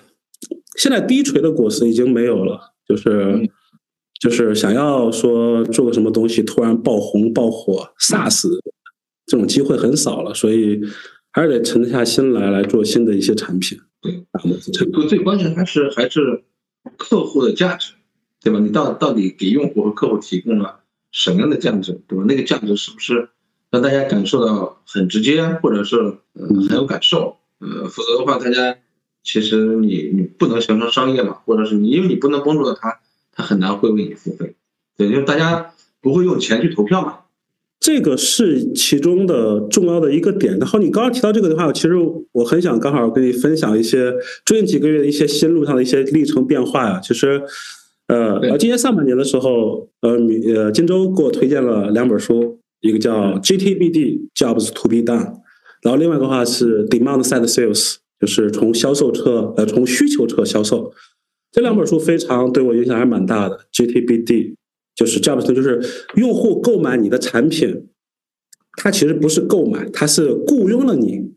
[0.78, 3.50] 现在低垂的果实已经没有了，就是
[4.20, 8.48] 就是想要说做个什么东西突然爆红爆火，SaaS
[9.26, 10.82] 这种机会很少了，所以。
[11.34, 13.80] 还是得沉下心来来做新的一些产品。
[14.02, 14.26] 对，
[14.74, 16.44] 这个最关键还是还是
[16.98, 17.94] 客户的价值，
[18.42, 18.58] 对吧？
[18.58, 20.80] 你到到底给用户和客户提供了
[21.12, 22.26] 什么样的价值，对吧？
[22.28, 23.30] 那个价值是不是
[23.70, 26.18] 让大家感受到很直接，或者是
[26.68, 27.38] 很有感受？
[27.60, 28.76] 呃，否则的话，大家
[29.28, 32.98] 其实你你不能形成商业嘛，或者是你因为你不能帮助到他，
[33.34, 34.56] 他很难会为你付费。
[34.96, 37.20] 对，因为大家不会用钱去投票嘛。
[37.80, 40.58] 这个是其中的重要的一个点。
[40.58, 41.94] 然后你刚刚提到这个的话，其实
[42.32, 44.14] 我很想刚好跟你分享一些
[44.46, 47.02] 最近几个月的一些心路上的一些历程变化呀。
[47.04, 47.42] 其实，
[48.08, 50.18] 呃，今年上半年的时候，呃，
[50.56, 55.26] 呃，金州给我推荐了两本书，一个叫《GTBD Jobs to Be Done》，
[55.84, 60.92] 然后另外的话是《Demand Side Sales》，就是从销售侧呃从需求侧销售。
[61.52, 63.68] 这两本书非常对我影响还蛮大的。
[63.74, 64.56] GTBD。
[64.96, 65.80] 就是这样的，就是
[66.16, 67.86] 用户购买你的产品，
[68.78, 71.36] 他其实不是购买，他是雇佣了你，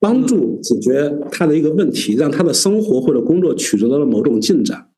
[0.00, 4.88] 帮助解决他的一个问题，让他的生活或者工作取得了某种进展。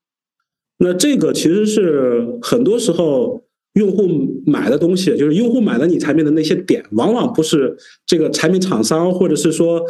[0.79, 4.07] 那这个其实是很多时候用户
[4.47, 9.83] 买的东西，就是用户买了你产品的那些点，往往不是这个产品厂商或者是说，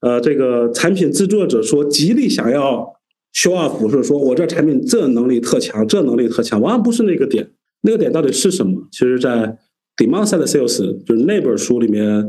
[0.00, 2.94] 呃，这个产品制作者说极力想要。
[3.32, 7.48] show off 是说我这产品这能力特强，这能力特强，往往不是那个点。
[7.82, 8.88] 那个点到底是什么？
[8.90, 9.56] 其实，在
[9.96, 12.28] demand side sales 就是那本书里面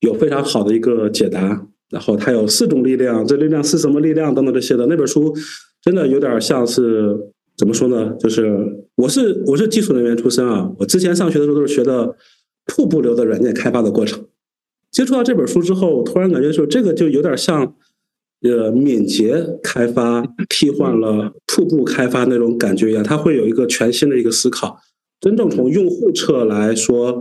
[0.00, 1.66] 有非常好的一个解答。
[1.90, 4.86] 然后它有四种力量，这力量是什么力量等等这些的。
[4.86, 5.36] 那本书
[5.82, 7.14] 真的有点像是
[7.54, 8.14] 怎么说呢？
[8.18, 8.58] 就是
[8.96, 12.16] 我是我是技术人员出身啊，我之前上学的时候都是学的
[12.64, 14.24] 瀑布流的软件开发的过程。
[14.90, 17.74] 接触到这本书之后，我突然感觉说这个就有点像。
[18.40, 24.78] 呃，敏捷开发替换了瀑布开发那种感觉一样，它会有一个全新的一个思考。
[25.20, 27.20] 真正从用户侧来说，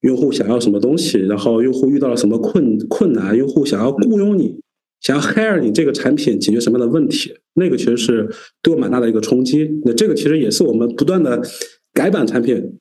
[0.00, 4.58] 用户想要什么东西，然后用户遇到了什么困困难，用户想要雇佣你，
[5.02, 8.26] 想要 hire 你这个产品解决什么样的问题，那个其实是
[8.62, 9.70] 对我蛮大的一个冲击。
[9.84, 11.42] 那这个其实也是我们不断的
[11.92, 12.78] 改版产品，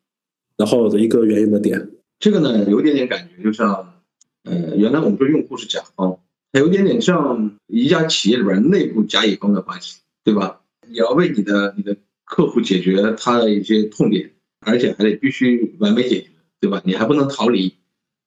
[0.55, 1.89] 然后的一个原因的点。
[2.19, 3.88] 这个呢，有点点感觉，就像，
[4.49, 6.19] 呃，原来我们说用户是甲方。
[6.51, 10.61] 它有点点像一家企业里边内部甲乙方的关系，对吧？
[10.87, 14.31] 你要为你的你的客户解决他的一些痛点，
[14.65, 16.81] 而且还得必须完美解决，对吧？
[16.83, 17.75] 你还不能逃离，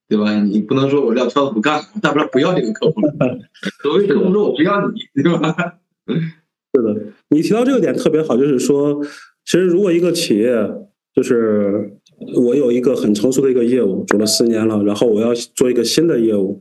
[0.09, 0.41] 对吧？
[0.41, 3.13] 你不能说我撂挑子不干，大不了不要这个客户了。
[3.83, 5.81] 所谓客户说我不要你，对吧？
[6.07, 9.05] 是的，你提到这个点特别好，就是说，
[9.45, 10.55] 其实如果一个企业
[11.13, 11.99] 就是
[12.35, 16.59] 我有一个很成熟的一个业务，做了十年了，然后我要做一个新的业务。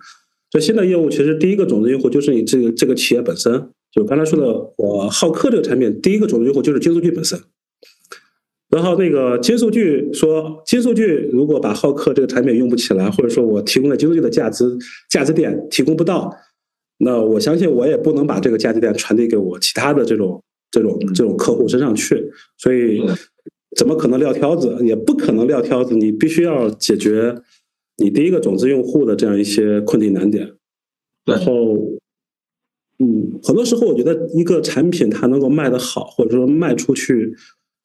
[0.49, 7.39] 这新的业务其实第一个种子用户就是你这个这个企业本身，就刚才说的我好客这个产品，第一个种子用户就是金数据本身。
[8.69, 14.77] 然后那个金数据说，金数据如果把好客这个产品用不起来，或者说我提供的金数据的价值
[15.09, 16.33] 价值点提供不到，
[16.99, 22.31] 那我相信我也不能把这个价值点传递给我其他的这种这种这种客户身上去。
[22.57, 23.01] 所以
[23.75, 24.77] 怎么可能撂挑子？
[24.83, 27.41] 也不可能撂挑子，你必须要解决。
[27.97, 30.53] 你第一个种子用户的这样一些困境难点，
[31.23, 31.77] 然后，
[32.97, 37.35] 嗯，很多时候我觉得一个产品它能够卖得好，或者说卖出去，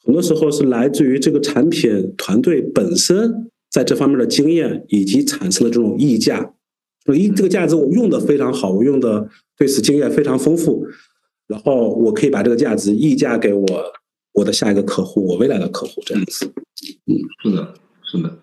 [0.02, 6.54] 很多时候是来自于这个产品团队本身在这方面的经验以及产生的这种溢价。
[7.04, 10.86] 说一这个价值我用的非常好，我用的对此经验非常丰富，
[11.46, 13.66] 然后我可以把这个价值溢价给我
[14.36, 16.46] 我的下一个客户，我未来的客户这样子。
[17.06, 18.38] 嗯，是的，是的，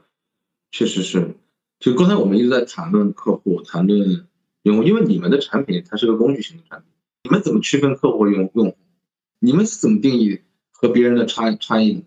[0.72, 1.36] 确实是。
[1.80, 4.26] 就刚才我们一直在谈论客户，谈论
[4.64, 6.88] 用户，因为你们的产品它是个工具型的产品，
[7.26, 8.76] 你们怎么区分客户和用用户？
[9.40, 10.40] 你们是怎么定义
[10.72, 12.04] 和别人的差差异？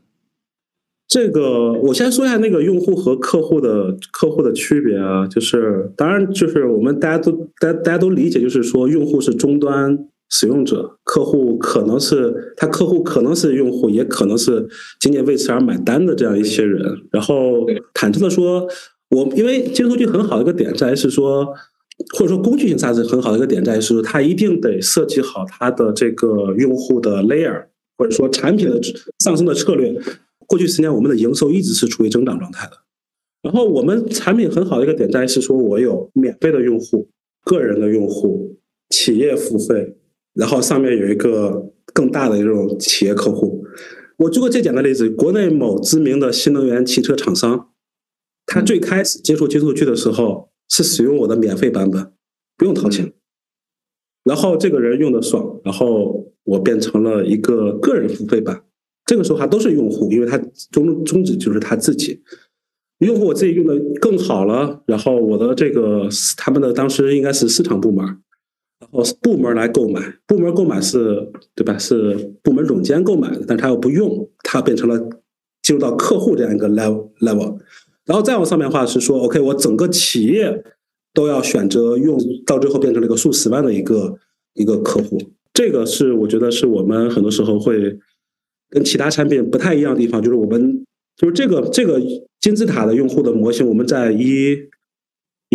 [1.06, 14.68] 这个我先说一下那个用户和客户的客户的区别啊，就是当然就是我们大家都大大家都理解，就是说用户是终端使用者，客户可能是他客户可能是用户，也可能是
[15.00, 16.82] 仅仅为此而买单的这样一些人。
[17.10, 18.68] 然后坦诚的说，
[19.10, 21.46] 我因为金数据很好的一个点在于是说，
[22.14, 28.80] 或者说工具性 SaaS 很好的一个点在于是，它一定得设计好它的这个用户的 layer，或者说产品的
[29.20, 29.94] 上升的策略。
[30.48, 32.72] 过去十年，我们的营收一直是处于增长状态的。
[33.42, 37.08] 然后，我们产品很好的一个点在于是说，我有免费的用户、
[37.44, 38.56] 个人的用户、
[38.90, 39.96] 企业付费，
[40.36, 43.64] 然后上面有一个更大的这种企业客户。
[44.18, 47.70] 我举个最简单的例子：国内某知名的新能源汽车厂商，
[48.46, 52.12] 他最开始接触接触去的时候是使用我的免费版本，
[52.56, 53.12] 不用掏钱。
[54.24, 58.62] 然后这个人用的爽，然后我变成了一个个人付费版。
[59.04, 60.36] 这个时候还都是用户，因为他
[60.72, 62.20] 终宗旨就是他自己
[62.98, 64.82] 用户，我自己用的更好了。
[64.86, 68.04] 然后我的这个他们的当时应该是市场部门，
[68.80, 71.76] 然后部门来购买，部门购买是对吧？
[71.78, 74.98] 是部门总监购买的，但他又不用，他变成了
[75.62, 77.58] 进入到客户这样一个 level level。
[78.04, 80.64] 然后再往上面的话是说，OK，我整个企业
[81.12, 84.18] 都要选择用，到最后变成了一个数十万的一个
[84.54, 85.18] 一个客户。
[85.52, 87.98] 这个是我觉得是我们很多时候会。
[88.68, 90.84] 跟其他产品不太一样的地方，就是我们
[91.16, 92.02] 就是这个这个
[92.40, 94.56] 金字塔的用户的模型，我们在一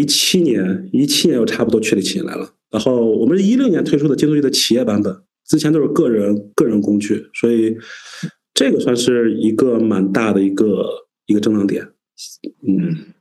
[0.02, 2.54] 一七年一七年又差不多确立起来了。
[2.72, 7.78] 然后我们是一六年推出的金数据的企业版本，之前都是个人个人工具，所以
[8.54, 10.86] 这个算是一个蛮大的一个
[11.26, 11.90] 一个增长点。
[12.68, 13.14] 嗯，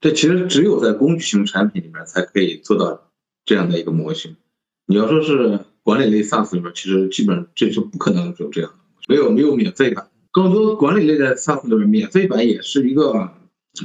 [0.00, 3.10] 这其实只有在工具型产品里面才可以做到
[3.44, 4.36] 这样的一个模型。
[4.86, 8.78] 你要说是管理类 SaaS 里面，其实基本这是不可能有这样的。
[9.06, 13.30] 没有没有免费版，更多管理类的 SaaS 里面，免费版也是一个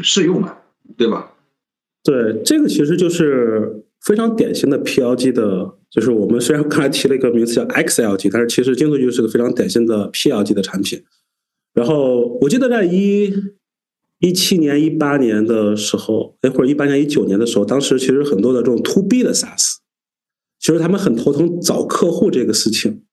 [0.01, 0.61] 试用版，
[0.95, 1.33] 对吧？
[2.09, 11.03] 对，这个其实就是非常典型的 PLG 的，就是我们虽然刚才提了一个名词叫 XLG，但是其实金数据是个非常典型的 PLG 的产品。
[11.75, 13.31] 然后我记得在一
[14.17, 19.75] 一七年、一八年的时候，哎，或者一八年、一九年的时候，当时其实很多的这种 To B 的 SaaS，
[20.59, 23.03] 其实他们很头疼找客户这个事情。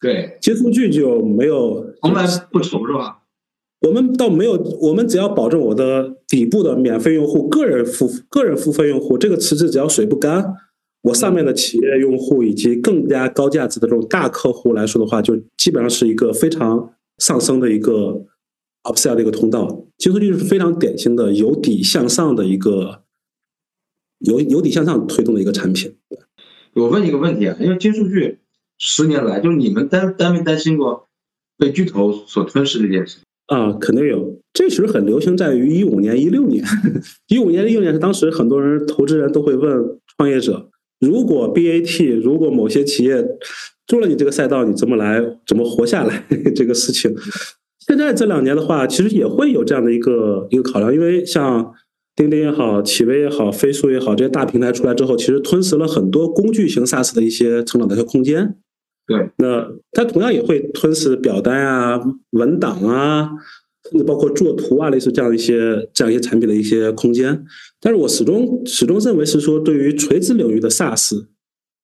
[0.00, 3.19] 对，接数据就没有从来不愁是吧？
[3.80, 10.54] 我们倒没有，我们只要保证我的底部的免费用户、个人付个人付费用户这个池子只要水不干，
[11.02, 18.26] 我上面的企业用户以及更加高价值的这种大客户来说的话，就基本上是一个非常上升的一个
[18.84, 19.86] upsell 的一个通道。
[19.96, 23.02] 接数据是非常典型的由底向上的一个
[24.18, 25.96] 由由底向上推动的一个产品。
[26.74, 28.38] 我问一个问题啊，因为金数据。
[28.82, 31.06] 十年来，就是你们担担没担心过
[31.58, 33.18] 被巨头所吞噬这件事？
[33.50, 34.38] 啊，肯定有。
[34.52, 36.64] 这其实很流行，在于一五年、一六年。
[37.28, 39.72] 一五年、一六年是当时很多人、投资人都会问
[40.16, 40.68] 创业者：
[41.00, 43.26] 如果 BAT，如果某些企业
[43.88, 46.24] 做了你这个赛道，你怎么来、怎么活下来？
[46.54, 47.12] 这个事情。
[47.86, 51.72] 现在这两年的话，其实也会有这样的一个一个考量，因为像
[52.14, 58.56] 钉钉也好、企微也好、飞书也好，这些大平台出来之后，其实吞噬了很多工具型 SaaS 的一些成长的一些空间。
[59.10, 63.28] 对，那它同样也会吞噬表单啊、文档啊，
[63.90, 67.44] 甚至包括作图啊，类似这样一些这样一些产品的一些空间。
[67.80, 71.26] 但是我始终始终认为是说，对于垂直领域的 SaaS，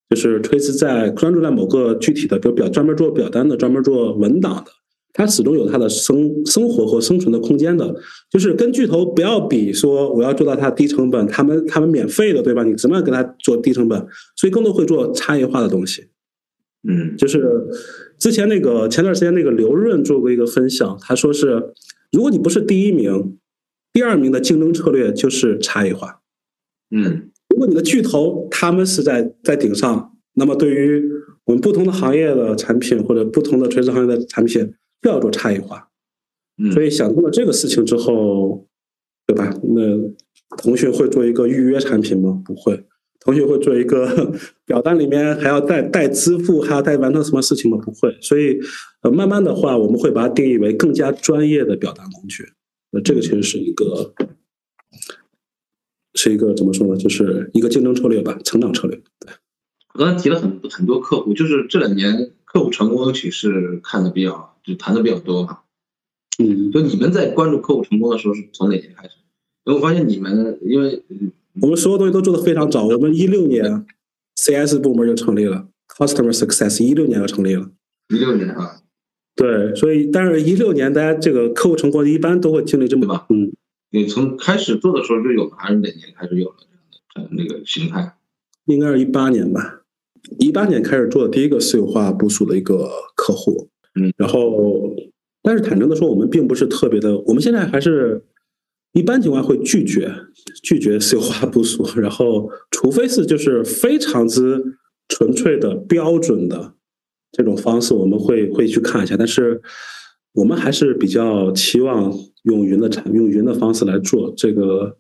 [0.08, 4.70] 就是垂直在专注在某个具体的，比如表专门做表单的、专门做文档的，
[5.12, 7.92] 它始终有它的生生活和生存的空间的。
[8.30, 12.62] 就是跟巨头不要比，说我要做到它低成本，他们他们免费的，对吧？
[12.62, 13.98] 你怎么样跟他做低成本？
[14.36, 16.06] 所以更多会做差异化的东西。
[16.88, 17.66] 嗯，就是
[18.18, 21.72] 之前那个前段时间那个刘润做过一个分享，他说是，
[22.12, 23.36] 如果你不是第一名，
[23.92, 26.20] 第二名的竞争策略就是差异化。
[26.90, 31.02] 嗯，如果你的巨头他们是在在顶上，那么对于
[31.44, 34.72] 我们不同的行业的产品或者不同的垂直行业的产品，
[35.02, 35.88] 就要做差异化。
[36.62, 38.66] 嗯，所以想通了这个事情之后，
[39.26, 39.52] 对吧？
[39.62, 39.82] 那
[40.56, 42.40] 腾讯会做一个预约产品吗？
[42.44, 42.84] 不会。
[43.26, 44.32] 同学会做一个
[44.64, 47.76] 表单，里面还要带带支付，还要带完成什么事情吗？
[47.78, 48.56] 不会，所以
[49.02, 52.52] 呃，慢慢的话，我们会把它定义为更加专业的表达工具。
[52.92, 54.14] 那这个其实是一个，
[56.14, 56.96] 是一个怎么说呢？
[56.96, 58.96] 就是一个竞争策略吧，成长策略。
[59.18, 59.32] 对，
[59.94, 65.58] 我刚才提了很很多客户，就是这两年客户成功，尤其是看的比较就谈的比较多嘛。
[66.38, 69.16] 嗯，就你们在关注客户成功的时候是从哪年开始？
[69.64, 71.02] 因为我发现你们因为
[71.62, 72.86] 我们所有东西都做得非常早。
[72.86, 73.84] 我们一六年
[74.36, 77.70] CS 部门就成立了，Customer Success 一六年就成立了。
[78.14, 78.82] 一六年啊，
[79.34, 83.52] 对，所以但是一六年大家这个客户成功一般都会经历这么对吧嗯，
[83.90, 86.56] 你从开始做的时候就有了，还是哪年开始有了
[87.14, 88.14] 这样的那个形态？
[88.66, 89.82] 应该是一八年吧。
[90.38, 94.92] 一八年开始做的第一个私有化部署的一个客户，嗯，然后
[95.42, 98.24] 但是坦诚的说，我们并不是特别的，我们现在还是
[98.96, 100.10] 一般情况会拒绝
[100.62, 104.62] 拒绝私有化部署， 然后除非是就是非常之
[105.06, 106.74] 纯粹的标准的
[107.30, 109.60] 这种方式，我们会会去看一下，但是
[110.32, 112.10] 我们还是比较期望
[112.44, 114.96] 用云的产用云的方式来做这个。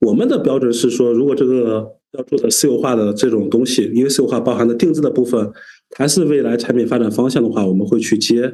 [0.00, 5.52] 我们的标准是说，如果这个要做的私有化的这种东西，因为私有化包含的定制的部分，
[5.94, 8.50] 还是未来产品发展方向的话，我们会去接。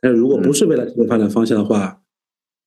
[0.00, 2.00] 但是如果不是未来产品发展方向的话，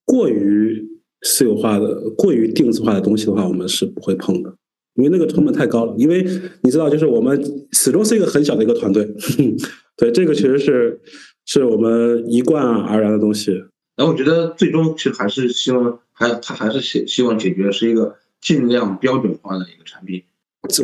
[0.06, 0.89] 过于
[1.22, 4.54] 私有化的、过于定制化的东西的话，我们是不会碰的，
[4.96, 5.94] 因为那个成本太高了。
[5.98, 6.26] 因为
[6.62, 9.06] 你知道，就是我们始终是一个很小的一个团队，
[9.98, 11.00] 对这个其实是
[11.46, 13.52] 是我们一贯而然的东西。
[13.96, 20.24] 然后我觉得最终其实还是希望，还他还是希希望解决是一个尽量标准化的一个产品。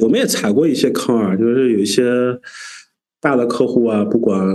[0.01, 2.03] 我们也踩过一些坑啊，就是有一些
[3.21, 4.45] 大的客户啊，不管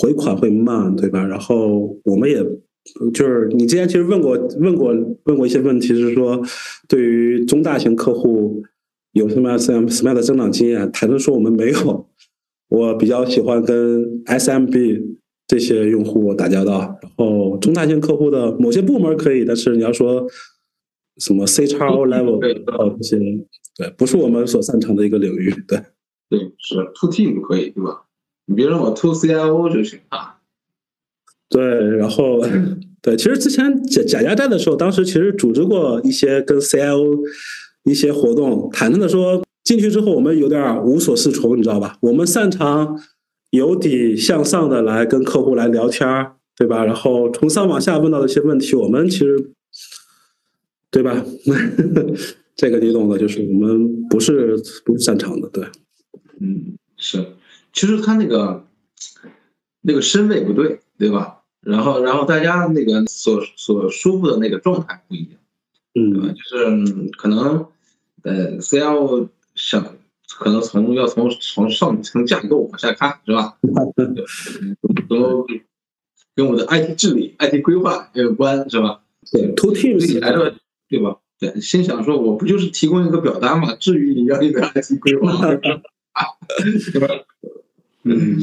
[0.00, 1.24] 回款会慢，对吧？
[1.24, 2.44] 然后我们也
[3.14, 4.92] 就是你之前其实问过问过
[5.24, 6.42] 问过一些问题，是说
[6.88, 8.62] 对于中大型客户
[9.12, 10.90] 有什么样什么什么样的增长经验？
[10.92, 12.08] 坦诚说我们没有。
[12.68, 20.26] 我比较喜欢跟 SMB 这些用户打交道，然后中大型客户的某些部门可以，但是你要说
[21.18, 23.18] 什么 C 叉 O level 呃这些，
[23.76, 25.78] 对，不是我们所擅长的一个领域，对。
[26.30, 28.04] 对，是 to team 可以，对吧？
[28.46, 30.38] 你别让我 to CIO 就行啊。
[31.52, 31.62] 对，
[31.96, 32.40] 然后
[33.02, 37.18] 对，其实之前贾贾家在的时候，当时其实组织过一些跟 CIO
[37.84, 41.98] 一些活动，坦诚的说，进去之后我们有点无所适从，你知道吧？
[42.00, 42.98] 我们擅长
[43.50, 46.84] 由底向上的来跟客户来聊天儿，对吧？
[46.84, 49.50] 然后从上往下问到的一些问题，我们其实，
[50.90, 51.22] 对吧？
[52.56, 55.64] 这个你懂的，就是我们不是不是擅长的，对。
[56.40, 57.24] 嗯，是，
[57.72, 58.64] 其实他那个
[59.82, 61.41] 那个身位不对，对吧？
[61.62, 65.38] 然后，然后大家那个所所舒服的那个状态不一样，
[65.94, 66.26] 对吧？
[66.28, 67.66] 嗯就是可能
[68.22, 69.96] 呃，CIO 想
[70.38, 73.56] 可能从要从从上层架构往下看，是吧？
[75.08, 75.46] 都
[76.34, 79.00] 跟我的 IT 治理、IT 规划也有关，是吧？
[79.30, 80.52] 对你 Teams 来说，
[80.88, 81.18] 对吧？
[81.38, 83.74] 对，心想说，我不就是提供一个表单嘛？
[83.76, 85.46] 至于你要一个 IT 规划，
[86.92, 87.08] 对吧？
[88.04, 88.38] 嗯，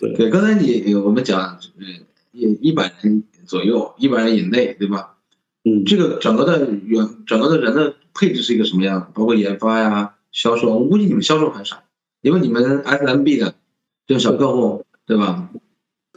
[0.00, 1.84] 对对，刚才你我们讲，嗯，
[2.32, 5.16] 一一百人左右，一百人以内，对吧？
[5.64, 9.12] 嗯，这个整个的员，整个的人的配置是一个什么样？
[9.14, 11.82] 包括研发呀、销售，我估计你们销售很少，
[12.22, 13.54] 因为你们 SMB 的
[14.06, 15.50] 这种小客户，对吧？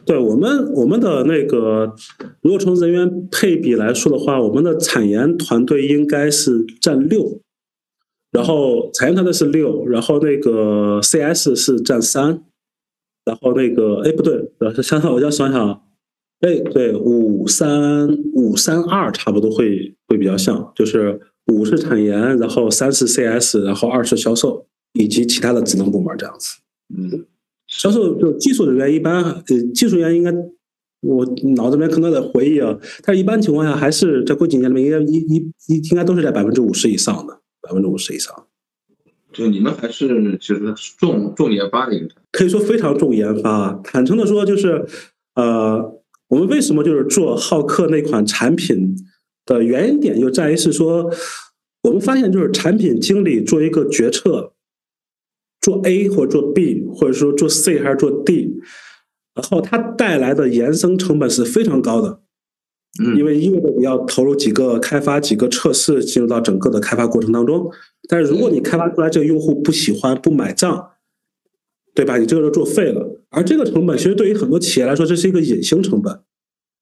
[0.06, 1.96] 对我们我们的那个，
[2.42, 7.40] 如果从人员配比来说的话，我们的产研团队应该是占六，
[8.32, 12.44] 然后产研团队是六，然后那个 CS 是占三，
[13.26, 15.82] 然后那个哎不对，呃想想我要想想，
[16.42, 26.58] 哎对五三五三二差不多会会比较像，就是五是产研，然后三是 CS，然后二是销售以及其他的职能部门这样子。
[26.96, 27.26] 嗯，
[27.68, 29.44] 销售就技术人员一般，呃，
[29.74, 30.32] 技术人员应该
[31.02, 35.36] 我脑子里面可能得回忆啊，但是一般情况下还是在过几年里面，应该一一
[35.68, 38.46] 一应该都是在百分之五十以上的，百分之五十以上，
[39.34, 40.62] 就你们还是其实
[40.98, 43.74] 重重研发的一个，可以说非常重研发。
[43.84, 44.86] 坦诚的说，就是
[45.36, 45.95] 呃，
[46.30, 48.96] 我们为什么就是做好客那款产品
[49.46, 51.12] 的原因点就在于是说，
[51.84, 54.54] 我们发现就是产品经理做一个决策，
[55.62, 58.60] 做 A 或者做 B，或者说做 C 还是做 D，
[59.36, 62.22] 然后它带来的延伸成本是非常高的，
[63.04, 67.72] 嗯，因为意味着你要投入几个开发、几个测试进入到整个的开发过程当中。
[68.10, 70.90] 但是如果你开发出来这个用户不喜欢、不买账，
[71.94, 72.18] 对吧？
[72.18, 73.15] 你这个就作废了。
[73.36, 76.22] 而这个成本其实对于很多企业来说，这是一个隐形成本。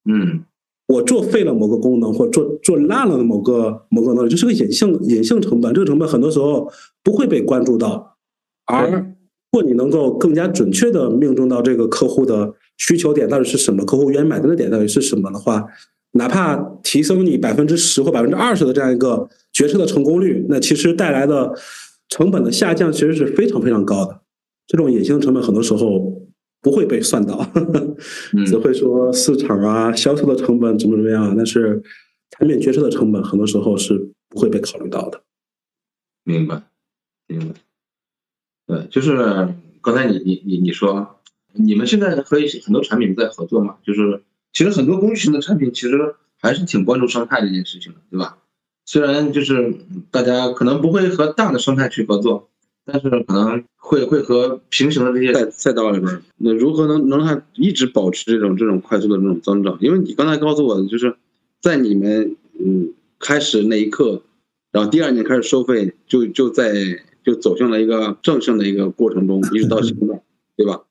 [0.06, 0.43] 嗯，
[0.88, 5.74] 我做废了某个功能，或做做烂了某个某个能力，这是个隐性隐性成本。
[5.74, 6.72] 这个成本很多时候
[7.04, 8.18] 不会被关注到，
[8.66, 15.66] 而如果你能够更加准确的命中到这个客户的需求点到底是什么，客户愿意买单的点到底是什么的话，
[16.12, 21.54] 哪怕提升你百分之十或百分之二十的这样一个决策的成功率，那其实带来的
[22.10, 24.22] 成本的下降其实是非常非常高的。
[24.68, 26.22] 这种隐形成本很多时候
[26.64, 27.45] 不会被算到，
[28.34, 31.84] 嗯 只会说市场啊、销售的成本怎么怎么样，但是
[32.32, 35.22] 产品决策的成本很多时候是不会被考虑到的。
[36.24, 36.64] 明白，
[37.28, 37.53] 明白。
[38.66, 39.18] 对，就是
[39.82, 41.20] 刚才你你你你说，
[41.51, 48.38] 你们现在和一些很多产品在合作嘛，就是其实很多工具型的产品其实还是挺关注生态这件事情的，对吧？
[48.86, 49.76] 虽然就是
[50.11, 52.49] 大家可能不会和大的生态去合作，
[52.86, 59.78] 但是可能会会和平行的这些赛赛道里边，那如何能能让它一直保持这种这种快速的这种增长？
[59.80, 61.16] 因为你刚才告诉我的，就是
[61.62, 64.22] 在你们嗯开始那一刻，
[64.72, 66.74] 然后第二年开始收费，就就在
[67.24, 70.22] 就走向了一个正向的一个过程中，一直到现在，
[70.58, 70.82] 对吧？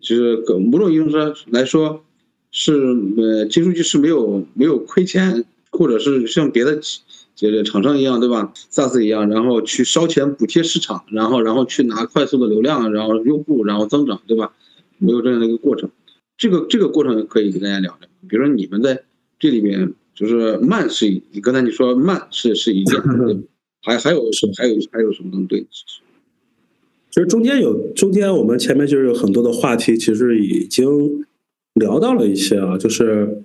[0.00, 2.02] 其实某种意义上来说，
[2.50, 2.74] 是
[3.16, 7.00] 呃金数据是没有没有亏钱，或者是像别的企
[7.50, 14.52] 这个厂商一样，对吧？SaaS 一样，然后去烧钱补贴市场，然后然后去拿快速的流量，然后用户，然后增长，对吧？
[14.98, 15.90] 没有这样的一个过程。
[16.38, 18.08] 这个这个过程可以跟大家聊聊。
[18.28, 19.02] 比如说你们在
[19.38, 23.00] 这里面，就是慢是刚才你说慢是是一件，
[23.82, 25.66] 还还有是还有还有什么能对？
[27.10, 31.24] 其实中间有中间我们前面就是有很多的话题，其实已经
[31.74, 33.42] 聊到了一些啊，就是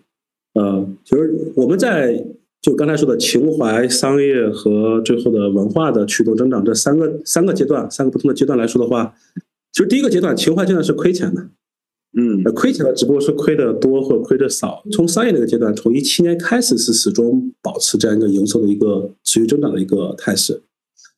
[0.54, 2.24] 呃，就是我们在
[2.62, 9.14] 就刚才说的情怀、商业和最后的文化的驱动增长这三个三个阶段，三个不同的阶段来说的话，
[9.72, 11.42] 其实第一个阶段情怀阶段是亏钱的，
[12.18, 14.84] 嗯呃亏钱的只不过是亏的多或者亏的少。
[14.92, 20.62] 从商业那个阶段，从一七年开始是始终保持这样一个营收的一个持续增长的一个态势。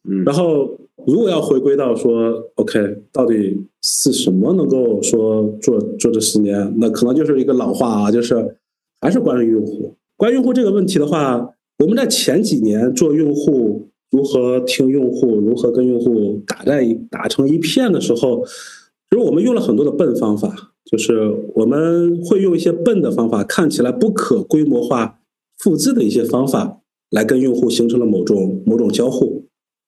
[0.10, 0.78] 嗯然后，
[1.08, 6.74] 如果要回归到说，OK，到底是什么能够说做做这十年？
[6.78, 8.56] 那可能就是一个老话啊，就是
[9.02, 9.96] 还是关于用户。
[10.20, 25.22] 关于用户这个问题的话，我们在前几年做用户如何听用户，如何跟用户打在打成一片的时候，其实我们用了很多的笨方法，就是我们会用一些笨的方法，看起来不可规模化
[25.58, 29.46] 复制的一些方法，来跟用户形成了某种某种交互。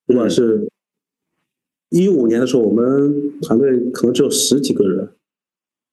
[0.07, 0.69] 不管是
[1.89, 5.09] 一五年的时候，我们团队可能只有十几个人，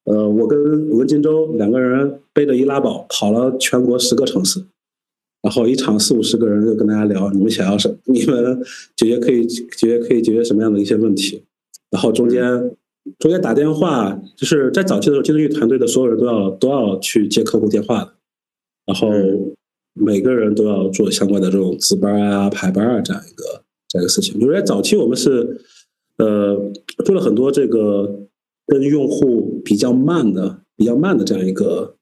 [0.09, 4.65] 呃，我跟文金洲两个人背着易拉宝跑了全国十个城市，
[5.43, 8.59] 然后一场四五十个人就跟大家聊，你们想要什，你们
[8.97, 11.43] 解决可以解决可以解决什么样的一些问题，
[11.91, 12.43] 然后中间
[13.19, 18.13] 中间打电话，就是在早期的时候，金融域团队的所有人都要都要去接客户电话的，
[18.87, 19.11] 然后
[19.93, 23.45] 每个人都要做相关的这种值班啊、排班啊这样一个
[23.89, 24.41] 这样一个事情。
[24.41, 25.61] 因为在早期我们是
[26.17, 26.57] 呃
[27.05, 28.21] 做了很多这个
[28.69, 31.97] 跟用户比较慢的、比较慢的这样一个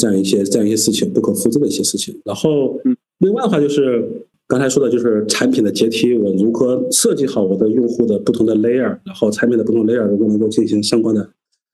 [0.00, 2.18] 这样一些这样一些事情，不可复制的一些事情。
[2.24, 2.80] 然后
[3.18, 11.30] 另外的话就是刚才说的，就是产品的阶梯，我如何设计好我的用户的不同的 layer，然后产品的不同 layer 如果能够进行相关的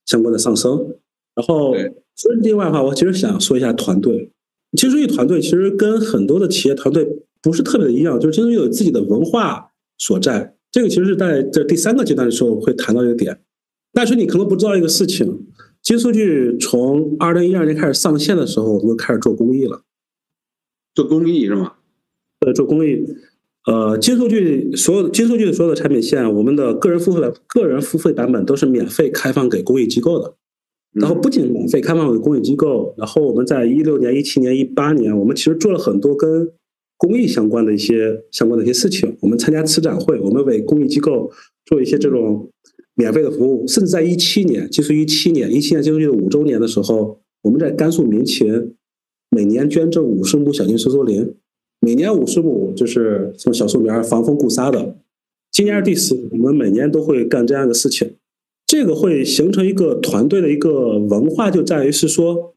[0.06, 0.94] 相关的上升。
[1.34, 1.74] 然后
[2.16, 4.30] 所以另外的话，我其实想说一下团队。
[4.76, 7.06] 金数据团队其实跟很多的企业团队
[7.42, 10.54] 不是特别的一样，就是金数据有自己的文化所在。
[10.70, 13.38] 这个其实是在这第三个阶段的时候会谈到一个点。
[13.98, 15.44] 但是你可能不知道一个事情，
[15.82, 19.82] 金数据从二零一二年开始上线的时候，我们就开始做公益了。
[20.94, 21.72] 做公益是吗？
[22.38, 23.04] 对，做公益，
[23.66, 30.36] 呃，金数据所有金数据的所有的产品线，我们的个人付费个人付费版本都是免费开放给公益机构的。
[30.92, 36.48] 然后不仅免费开放给公益机构，然后我们在一六年、一七年、一八年，我们其实做了很多跟
[36.96, 39.16] 公益相关的一些相关的一些事情。
[39.22, 41.32] 我们参加慈展会，我们为公益机构
[41.64, 42.48] 做一些这种
[42.98, 48.74] 免费的服务，甚至在一七年，就是一七年，一七年金数据的五周年的时候，我们在甘肃民勤
[49.30, 51.32] 每年捐赠五十亩小型收缩林，
[51.78, 54.96] 每年五十亩就是从小树苗防风固沙的。
[55.52, 58.16] 今年是第十，我们每年都会干这样的事情。
[58.66, 62.54] 这个会形成一个团队的一个文化，就在于是说，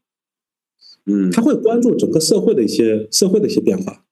[1.06, 4.04] 嗯他会关注整个社会的一些社会的一些变化，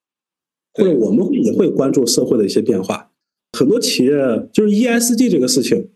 [0.75, 3.11] 或者我们也会关注社会的一些变化。
[3.59, 4.13] 很多企业
[4.53, 5.89] 就是 ESG 这个事情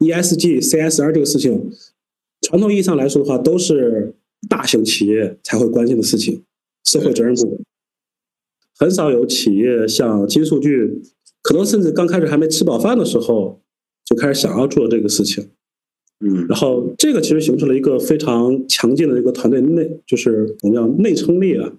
[0.00, 1.70] ，ESG、CSR 这个事情，
[2.42, 4.14] 传统意义上来说的话，都是
[4.48, 6.42] 大型企业才会关心的事情，
[6.84, 7.64] 社会责任部门。
[8.78, 11.02] 很少有企业像金数据，
[11.42, 13.60] 可能甚至刚开始还没吃饱饭的时候，
[14.06, 15.48] 就开始想要做这个事情。
[16.22, 21.72] 嗯然后这个其实形成了一个非常强劲的一个团队内，就是我们叫内撑力啊，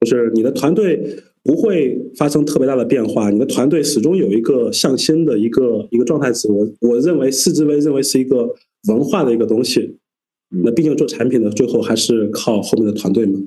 [0.00, 6.50] 就是你的团队不会发生特别大的变化，你的团队始终有一个向心的一个一个状态值。
[6.50, 8.52] 我我认为视之为认为是一个
[8.88, 9.96] 文化的一个东西。
[10.48, 13.40] 那毕竟做产品的最后还是靠后面的团队嘛。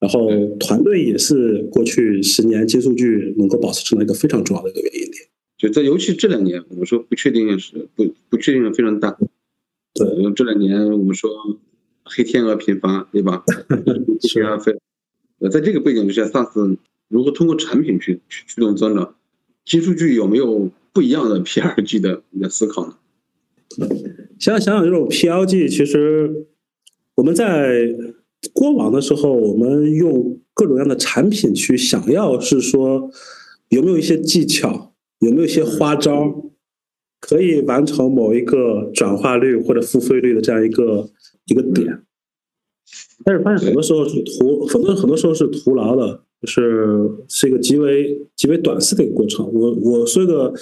[0.00, 5.28] 然后团队也是过去十年金数据能够保持成长一个非常重要的一个原因点。
[5.58, 9.18] 就在尤其这两年，我们说不确定性是不不确定性非常大。
[9.94, 11.30] 对，因为这两年我们说
[12.04, 13.44] 黑天鹅频发，对吧？
[14.26, 14.74] 是啊，非
[15.40, 16.76] 呃，在这个背景之下，SaaS
[17.10, 19.16] 如何通过产品去去驱动增长？
[19.66, 22.94] 金数据有没有不一样的 PRG 的的思考呢？
[24.38, 26.46] 想想想这种 PLG，其实
[27.14, 27.86] 我们在
[28.54, 33.10] 过往的时候，我们用各种各样的产品去想要是说
[33.68, 36.52] 有没有一些技巧，有没有一些花招，
[37.20, 41.10] 可以完成某一个转化率或者付费率的这样一个
[41.44, 42.02] 一个点。
[43.24, 49.46] 但是发现很多时候是徒很多很多时候是徒劳的，就是是一个极为极为短视的一个过程。
[49.52, 50.52] 我我说一个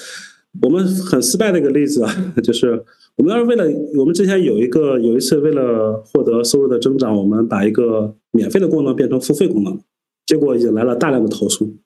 [0.63, 2.13] 我们很失败的一个例子啊，
[2.43, 2.83] 就是
[3.17, 3.65] 我们当时为了
[3.99, 9.79] 我们之前有一个有一次为了获得收入的增长，我们把一个免费的功能变成付费功能，
[10.27, 11.77] 结果引来了大量的投诉。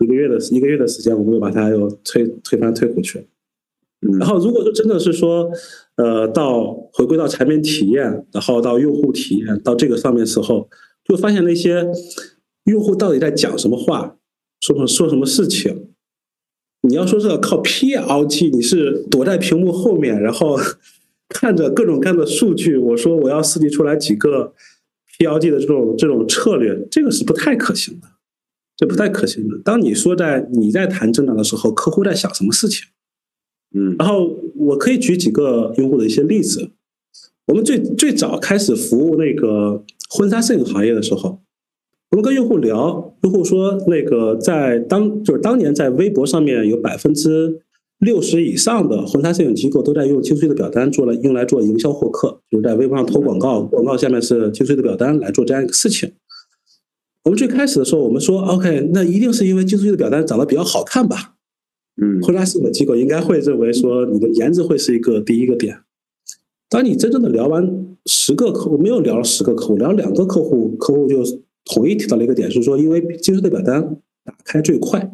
[0.00, 3.26] 一个月的一个月的时间，我们又把它又推推翻推回去。
[4.18, 5.50] 然后，如果说真的是说，
[5.96, 10.66] 呃，到回归到产品体验，然后到用户体验，到这个上面时候，
[11.04, 11.86] 就发现那些
[12.64, 14.16] 用户到底在讲什么话，
[14.60, 15.88] 说什么说什么事情。
[16.82, 20.58] 你要说是靠 PLG，你是躲在屏幕后面，然后
[21.28, 24.54] 看着各种各样的数据，我说我要设计出来几个
[25.18, 28.08] PLG 的这种这种策略，这个是不太可行的，
[28.76, 29.58] 这不太可行的。
[29.62, 32.86] 当你说在你在谈增长的时候，客户在想什么事情？
[33.74, 36.70] 嗯，然后我可以举几个用户的一些例子。
[37.46, 41.39] 我们最最早开始服务那个婚纱摄影行业的时候，
[42.10, 47.60] 我们跟用户聊，用户说那个在当就是当年在微博上面有百分之
[47.98, 56.10] 六十以上的婚纱摄影机构都在用精粹的表单做了用来做营销获客，就是在微博上投广告，广告下面是精粹的表单来做这样一个事情。
[57.22, 61.36] 我们最开始的时候，我们说 OK，那一定是因为精粹的表单长得比较好看吧。
[62.02, 65.78] 嗯，婚纱摄影机构应该会认为说你的颜值会是一个第一个点。
[66.68, 71.22] 当你真正的聊完十个客户，没有聊十个客户，聊两个客户，客户就
[71.72, 73.82] 统一提到了一个点，是说因为技术的表单
[74.24, 75.10] 打开最快。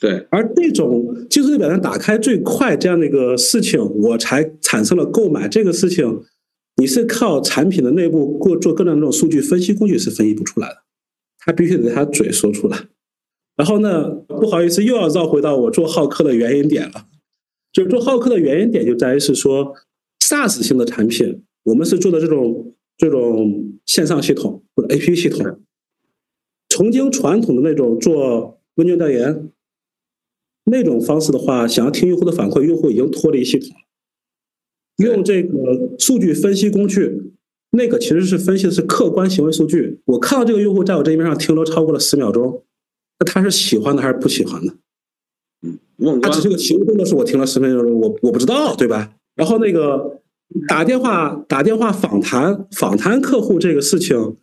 [0.00, 6.22] 对，而这种技术的表单打开最快这样的一个事情，我才产生了购买这个事情。
[6.76, 10.76] 你是靠产品的内部过做各种那种数据分析工具是分析不出来的，
[11.40, 12.78] 他必须得他嘴说出来。
[13.56, 17.06] 然后呢，不好意思，又要绕回到我做好客的原因点了。
[17.70, 19.74] 就是做好客的原因点就在于是说
[20.20, 25.60] ，SaaS 型的产品，我们是做的这种这种线上系统或者 APP 系统。
[26.70, 29.50] 曾经传统的那种做问卷调研
[30.64, 33.74] 那种方式的话，想要听用户的反馈，用户已经脱离系统了。
[35.04, 35.50] 用这个
[35.98, 37.32] 数据分析工具，
[37.72, 40.00] 那个其实是分析的是客观行为数据。
[40.06, 42.62] 我看到这个用户在我这一面上停留超过了十秒钟。
[43.18, 44.74] 那他是喜欢的还是不喜欢的？
[45.98, 49.14] 嗯，他只是个行动的是我听了十分钟，我我不知道，对吧？
[49.34, 50.20] 然后那个
[50.68, 54.36] 打电话打电话访谈访谈客户这个事情，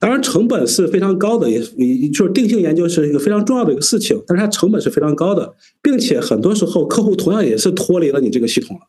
[0.00, 8.82] 当然成本是非常高的，也也就是定性研究是一个非常重要的一个事情，但是它成本是非常高的，并且很多时候客户同样也是脱离了你这个系统了。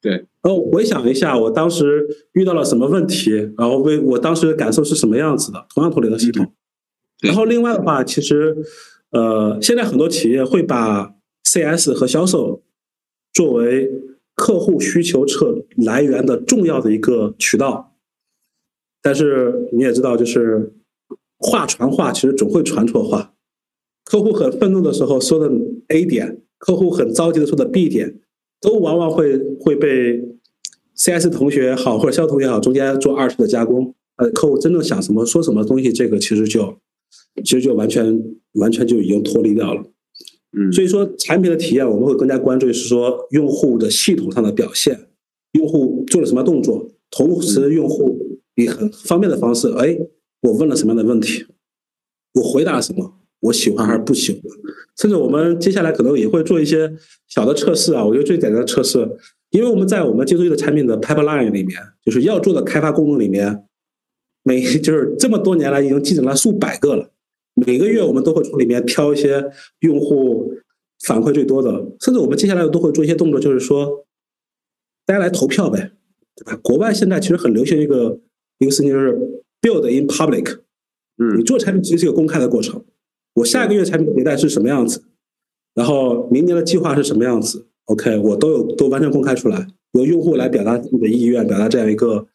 [0.00, 0.12] 对，
[0.42, 6.52] 然后回想一下，我当时遇到了什么问题，然后为我当时的感受是什么样子的，同样脱离了系统。
[7.22, 8.56] 然后另外的话，其实，
[9.10, 11.14] 呃，现在很多企业会把
[11.44, 12.64] CS 和销售
[13.32, 13.88] 作为
[14.34, 17.91] 客户需求侧来源的重要的一个渠道，
[19.02, 20.72] 但是你也知道，就是
[21.38, 23.34] 话传话，其实总会传错话。
[24.04, 25.50] 客户很愤怒的时候说的
[25.88, 28.20] A 点，客户很着急的说的 B 点，
[28.60, 30.22] 都往往会会被
[30.94, 33.94] CS 同学也好或者销售同学也好中间做二次的加工。
[34.16, 36.78] 呃，客户真正想什么说什么东西，这个其实就。
[37.44, 38.22] 其实就完全
[38.54, 39.82] 完全就已经脱离掉了，
[40.52, 45.08] 嗯，所以说产品的体验我们会更加关注是说用户的系统上的表现，
[45.52, 49.98] 用户做了什么动作，同时用户以很方便的方式，哎，
[50.42, 51.46] 我问了什么样的问题，
[52.34, 54.42] 我回答什么，我喜欢还是不喜欢，
[54.96, 56.92] 甚至我们接下来可能也会做一些
[57.28, 58.98] 小的测试啊，我觉得最简单的测试，
[59.50, 63.64] 因为我们在我们接触的产品的 pipeline 里面，就是要做的开发功能里面，
[64.42, 67.10] 每就是这么多年来已经积攒了数百个了。
[67.54, 69.50] 每个月我们都会从里面挑一些
[69.80, 70.54] 用户
[71.04, 74.06] 反馈最多的，甚至我们接下来都会做一些动作，就是说
[75.04, 75.92] 大家来投票呗，
[76.34, 76.58] 对吧？
[76.62, 78.18] 国外现在其实很流行一个
[78.62, 79.18] 一个事情，就是
[79.60, 80.58] build in public。
[81.18, 82.82] 嗯，你做产品其实是一个公开的过程。
[83.34, 85.04] 我下个月产品迭代是什么样子，
[85.74, 92.26] 然后明年的计划是什么样子？OK，我都有都完全公开出来，由用户来表达自己的意愿，表达这样一个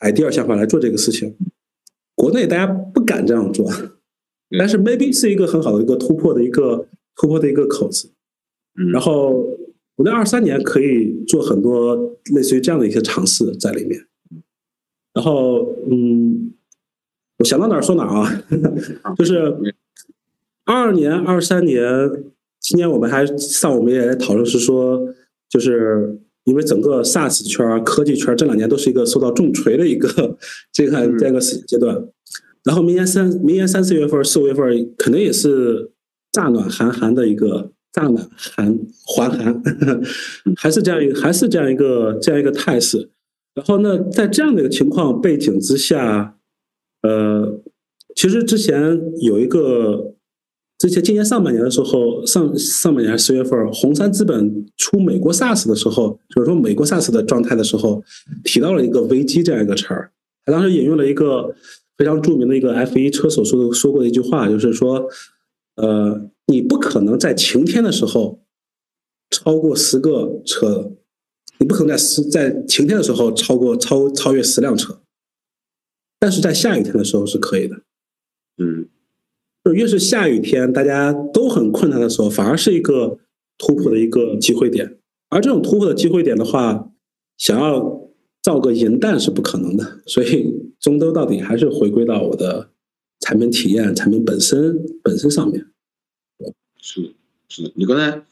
[0.00, 1.36] idea 想法来做这个事情。
[2.14, 3.70] 国内大家不敢这样做。
[4.58, 8.12] 但是 maybe 是一个很好的一个突破的一个突破的一个口子，
[8.80, 9.46] 嗯，然后
[9.96, 14.06] 我在二三年可以做很多类似于这样的一些尝试在里面。
[15.12, 16.52] 然后，嗯，
[17.38, 18.08] 我想到哪儿说哪儿
[19.02, 19.56] 啊， 就是
[20.64, 21.84] 二二年、二三年，
[22.60, 25.00] 今年我们还上我们也讨论是说，
[25.48, 30.08] 就是因为整个 SaaS 圈、科技圈这两年都是一个受到重锤的一个
[30.72, 32.08] 这个这样一个阶段。
[32.62, 35.90] 然后明年三明年三四月份、四五月份可能也是
[36.30, 38.78] 乍暖还寒的一个乍暖寒
[39.16, 39.62] 还寒，
[40.56, 43.10] 还是这样一个还是这样一个这样一个态势。
[43.54, 46.36] 然后呢，在这样的一个情况背景之下，
[47.02, 47.60] 呃，
[48.14, 50.14] 其实之前有一个，
[50.78, 58.02] 之前今年上半年的时候，上上半年十月份，红杉资本出美国 SaaS 的时候，就是说美国 SaaS 的状态的时候，
[58.44, 60.12] 提到了一个危机这样一个词儿。
[60.44, 61.54] 他当时引用了一个
[61.98, 65.08] 非常著名的一个 F 一车手说的说过的一句话，就是说，
[65.74, 68.40] 呃，你不可能在晴天的时候
[69.28, 70.92] 超过十个车。
[71.60, 74.98] 你不可能在十在晴天的时候超过超超越十辆车，
[76.18, 77.82] 但是在下雨天的时候是可以的。
[78.56, 78.88] 嗯，
[79.62, 83.18] 就越是下雨天，大家都很困难的时候，反而是一个
[83.58, 84.98] 突破的一个机会点。
[85.28, 86.90] 而这种突破的机会点的话，
[87.36, 88.08] 想要
[88.42, 90.00] 造个银弹是不可能的。
[90.06, 92.70] 所以终究到底还是回归到我的
[93.20, 95.66] 产品体验、产品本身本身上面。
[96.80, 97.14] 是
[97.50, 98.24] 是，你刚才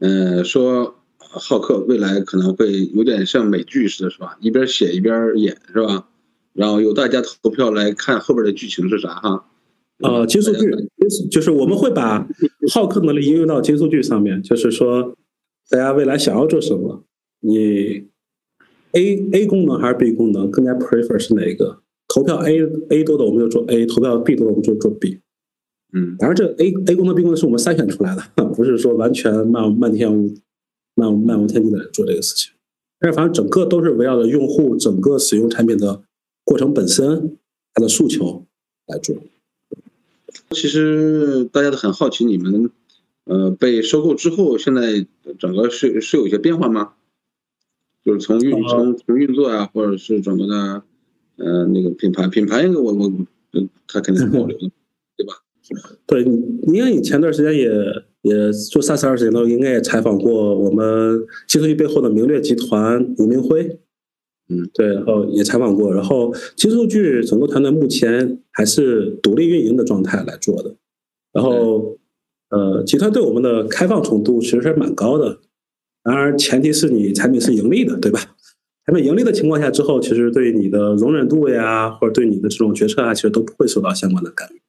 [0.00, 1.00] 嗯说。
[1.34, 4.36] 浩克未来可能会有点像美剧似的，是吧？
[4.40, 6.08] 一边写一边演，是吧？
[6.52, 9.44] 然后由大家投票来看后边的剧情是啥哈？
[10.02, 10.70] 呃，金速剧
[11.30, 12.26] 就是我们会把
[12.72, 15.16] 浩克能力应用到金速剧上面，就是说
[15.70, 17.04] 大家未来想要做什么，
[17.40, 18.06] 你
[18.92, 21.80] A A 功能还是 B 功能，更加 prefer 是哪一个？
[22.08, 22.60] 投票 A
[22.90, 25.20] A 多的我们就做 A，投票 B 多的我们就做 B。
[25.92, 30.32] 嗯，当然这 A A 功能 B 功能是我们筛选出来的，不是说完全漫漫天无。
[30.94, 32.52] 漫漫无天地的做这个事情，
[33.00, 36.02] 但是反正整个都是围绕着用户整个使用产品的
[36.44, 37.36] 过程本身，
[37.72, 38.44] 它的诉求
[38.86, 39.16] 来做。
[40.50, 42.70] 其实大家都很好奇，你们
[43.24, 45.04] 呃被收购之后，现在
[45.38, 46.92] 整个是是有一些变化吗？
[48.04, 50.82] 就是从运从从运作啊，或者是整个的
[51.36, 53.12] 呃那个品牌品牌，我我
[53.88, 54.70] 它肯定是保留的，
[55.16, 55.42] 对吧？
[56.06, 58.04] 对，你看你前段时间也。
[58.24, 63.78] 也做 SaaS 二十年了，应该也采访过我们金数据背后的明略集团吴明辉，
[64.48, 65.92] 嗯，对，然后也采访过。
[65.92, 70.74] 然后金数据整个团队目前还是独立运营的状态来做的。
[71.34, 71.98] 然后，
[72.48, 75.40] 呃，集团对我们的开放程度其实是蛮高的。
[76.02, 78.20] 然而，前提是你产品是盈利的，对吧？
[78.86, 84.62] 产品盈利的情况下之后，其实对你的容忍度呀，或者对你的这种决策啊，其实都不会受到相关的干预。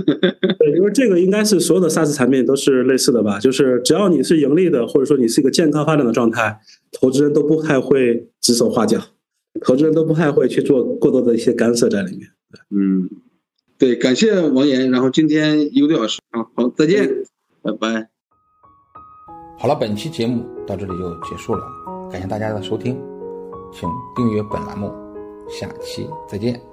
[0.58, 3.38] 对，因为这个应该是所有的 SaaS 产品都是类似的吧？
[3.38, 6.60] 就是只要你是盈利的，或者说你是一个健康发展的状态，
[6.92, 9.00] 投资人都不太会指手画脚，
[9.60, 12.28] 投资人都不太会去做过多的一些干涉在里面。
[12.70, 13.08] 嗯，
[13.78, 17.08] 对，感谢王岩，然后今天一个多小时啊，好，再见，
[17.62, 18.08] 拜拜。
[19.58, 21.62] 好了，本期节目到这里就结束了，
[22.10, 22.96] 感谢大家的收听，
[23.72, 24.92] 请订阅本栏目，
[25.48, 26.67] 下期再见。